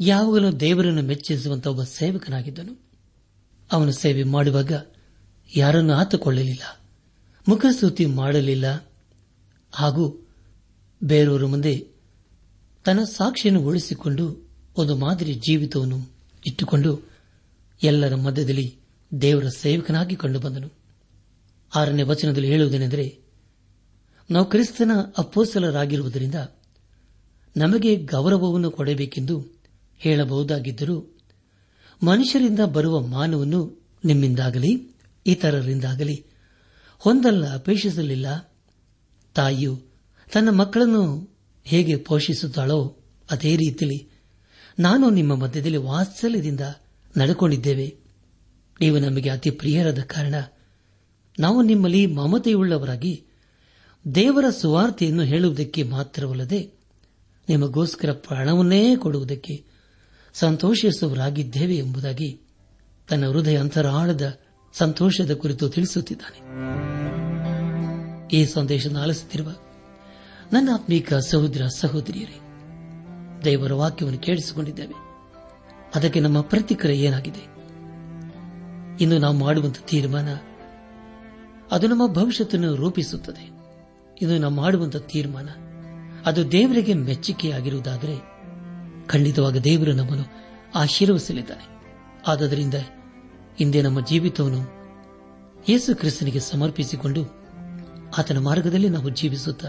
ಯಾವಾಗಲೂ 0.00 0.50
ದೇವರನ್ನು 0.50 1.02
ಮೆಚ್ಚಿಸುವಂತಹ 1.02 1.70
ಒಬ್ಬ 1.70 1.82
ಸೇವಕನಾಗಿದ್ದನು. 1.82 2.90
ಅವನು 3.72 3.92
ಸೇವೆ 3.92 4.22
ಮಾಡುವಾಗ 4.22 4.72
ಯಾರನ್ನು 5.56 5.92
ಆತುಕೊಳ್ಳಲಿಲ್ಲ, 5.92 6.80
ಮುಖಸ್ತುತಿ 7.48 8.06
ಮಾಡಲಿಲ್ಲ 8.06 8.90
ಹಾಗೂ 9.72 10.29
ಬೇರೆಯವರ 11.02 11.44
ಮುಂದೆ 11.44 11.88
ತನ್ನ 12.84 13.04
ಸಾಕ್ಷಿಯನ್ನು 13.04 13.60
ಉಳಿಸಿಕೊಂಡು 13.60 14.50
ಒಂದು 14.76 14.96
ಮಾದರಿ 14.96 15.34
ಜೀವಿತವನ್ನು 15.34 16.10
ಇಟ್ಟುಕೊಂಡು 16.46 17.02
ಎಲ್ಲರ 17.82 18.14
ಮಧ್ಯದಲ್ಲಿ 18.14 18.78
ದೇವರ 19.20 19.48
ಸೇವಕನಾಗಿ 19.48 20.16
ಕಂಡುಬಂದನು 20.16 20.68
ಆರನೇ 21.74 22.02
ವಚನದಲ್ಲಿ 22.02 22.48
ಹೇಳುವುದೇನೆಂದರೆ, 22.48 23.18
ನಾವು 24.30 24.46
ಕ್ರಿಸ್ತನ 24.46 24.90
ಅಪ್ಪೋಸಲರಾಗಿರುವುದರಿಂದ 25.18 26.34
ನಮಗೆ 27.56 27.96
ಗೌರವವನ್ನು 27.96 28.70
ಕೊಡಬೇಕೆಂದು 28.70 29.46
ಹೇಳಬಹುದಾಗಿದ್ದರೂ, 29.98 31.18
ಮನುಷ್ಯರಿಂದ 32.06 32.60
ಬರುವ 32.60 33.00
ಮಾನವನ್ನು 33.00 33.88
ನಿಮ್ಮಿಂದಾಗಲಿ, 34.04 34.96
ಇತರರಿಂದಾಗಲಿ 35.26 36.26
ಹೊಂದಲ್ಲ, 36.98 37.54
ಅಪೇಕ್ಷಿಸಲಿಲ್ಲ. 37.54 38.54
ತಾಯಿಯು 39.34 39.89
ತನ್ನ 40.32 40.50
ಮಕ್ಕಳನ್ನು 40.50 41.30
ಹೇಗೆ 41.64 41.96
ಪೋಷಿಸುತ್ತಾಳೋ 41.96 42.98
ಅದೇ 43.30 43.56
ರೀತಿಯಲ್ಲಿ 43.56 44.08
ನಾನು 44.78 45.10
ನಿಮ್ಮ 45.10 45.34
ಮಧ್ಯದಲ್ಲಿ 45.34 45.76
ವಾತ್ಸಲ್ಯದಿಂದ 45.76 46.60
ನಡೆಕೊಂಡಿದ್ದೇವೆ. 47.16 47.96
ನೀವು 48.80 48.98
ನಮಗೆ 48.98 49.30
ಅತಿ 49.30 49.50
ಪ್ರಿಯರಾದ 49.50 49.98
ಕಾರಣ 49.98 50.34
ನಾವು 51.38 51.62
ನಿಮ್ಮಲ್ಲಿ 51.62 52.06
ಮಮತೆಯುಳ್ಳವರಾಗಿ 52.06 53.24
ದೇವರ 54.14 54.44
ಸುವಾರ್ತೆಯನ್ನು 54.50 55.22
ಹೇಳುವುದಕ್ಕೆ 55.22 55.82
ಮಾತ್ರವಲ್ಲದೆ 55.82 56.72
ನಿಮಗೋಸ್ಕರ 57.48 58.12
ಪ್ರಾಣವನ್ನೇ 58.12 58.96
ಕೊಡುವುದಕ್ಕೆ 58.96 59.64
ಸಂತೋಷಿಸುವರಾಗಿದ್ದೇವೆ 60.34 61.76
ಎಂಬುದಾಗಿ 61.76 62.40
ತನ್ನ 63.08 63.28
ಹೃದಯ 63.28 63.58
ಅಂತರಾಳದ 63.58 64.38
ಸಂತೋಷದ 64.72 65.34
ಕುರಿತು 65.34 65.68
ತಿಳಿಸುತ್ತಿದ್ದಾನೆ. 65.68 66.40
ಈ 68.36 68.46
ಸಂದೇಶ 68.46 68.86
ಆಲಿಸುತ್ತಿರುವ 69.00 69.52
ನನ್ನ 70.52 70.68
ಆತ್ಮೀಕ 70.74 71.14
ಸಹೋದರ 71.14 71.66
ಸಹೋದರಿಯರೇ, 71.66 72.40
ದೇವರ 73.44 73.72
ವಾಕ್ಯವನ್ನು 73.72 74.18
ಕೇಳಿಸಿಕೊಂಡಿದ್ದೇವೆ. 74.18 74.94
ಅದಕ್ಕೆ 75.94 76.20
ನಮ್ಮ 76.20 76.40
ಪ್ರತಿಕ್ರಿಯೆ 76.40 77.06
ಏನಾಗಿದೆ? 77.06 77.44
ಇನ್ನು 79.00 79.18
ನಾವು 79.18 79.34
ಮಾಡುವಂತಹ 79.34 79.80
ತೀರ್ಮಾನ, 79.86 80.28
ಅದು 81.72 81.86
ನಮ್ಮ 81.86 82.06
ಭವಿಷ್ಯತನ್ನು 82.06 82.74
ರೂಪಿಸುತ್ತದೆ. 82.74 83.50
ಇನ್ನು 84.22 84.38
ನಾವು 84.38 84.54
ಮಾಡುವಂತಹ 84.54 84.98
ತೀರ್ಮಾನ, 84.98 85.48
ಅದು 86.26 86.52
ದೇವರಿಗೆ 86.52 86.94
ಮೆಚ್ಚುಗೆಯಾಗಿರುವುದಾದರೆ, 86.94 88.18
ಖಂಡಿತವಾಗಿ 89.06 89.64
ದೇವರು 89.64 89.92
ನಮ್ಮನ್ನು 89.92 90.24
ಆಶೀರ್ವಸಲಿದ್ದಾನೆ 90.74 91.82
ಆದ್ದರಿಂದ 92.26 92.74
ಹಿಂದೆ 93.58 93.82
ನಮ್ಮ 93.82 94.06
ಜೀವಿತವನ್ನು 94.06 94.62
ಯೇಸು 95.68 95.96
ಕ್ರಿಸ್ತನಿಗೆ 95.96 96.40
ಸಮರ್ಪಿಸಿಕೊಂಡು 96.40 97.24
ಆತನ 98.18 98.38
ಮಾರ್ಗದಲ್ಲಿ 98.38 98.88
ನಾವು 98.88 99.08
ಜೀವಿಸುತ್ತಾ 99.08 99.68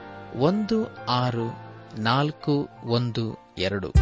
ಒಂದು 0.39 1.05
ಆರು 1.05 1.51
ನಾಲ್ಕು 2.01 2.67
ಒಂದು 2.83 3.37
ಎರಡು. 3.57 3.93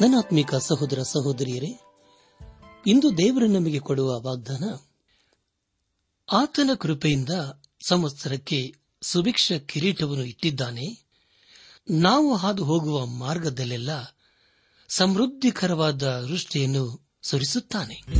ನನ್ನ 0.00 0.14
ಆತ್ಮಿಕ 0.18 0.54
ಸಹೋದರ 0.54 1.02
ಸಹೋದರಿಯರೇ, 1.02 1.80
ಇಂದು 2.86 3.18
ದೇವರು 3.18 3.46
ನಮಗೆ 3.46 3.78
ಕೊಡುವ 3.78 4.20
ವಾಗ್ದಾನ, 4.20 4.64
ಆತನ 6.32 6.70
ಕೃಪೆಯಿಂದ 6.78 7.30
ಸಂವತ್ಸರಕ್ಕೆ 7.88 8.74
ಸುಭಿಕ್ಷ 9.02 9.52
ಕಿರೀಟವನ್ನು 9.52 10.24
ಇಟ್ಟಿದ್ದಾನೆ. 10.24 11.06
ನಾವು 11.90 12.36
ಹಾದು 12.36 12.64
ಹೋಗುವ 12.64 13.06
ಮಾರ್ಗದಲ್ಲೆಲ್ಲ 13.06 14.16
ಸಮೃದ್ಧಿಕರವಾದ 14.88 16.02
ವೃಷ್ಟಿಯನ್ನು 16.02 17.10
ಸುರಿಸುತ್ತಾನೆ. 17.22 18.19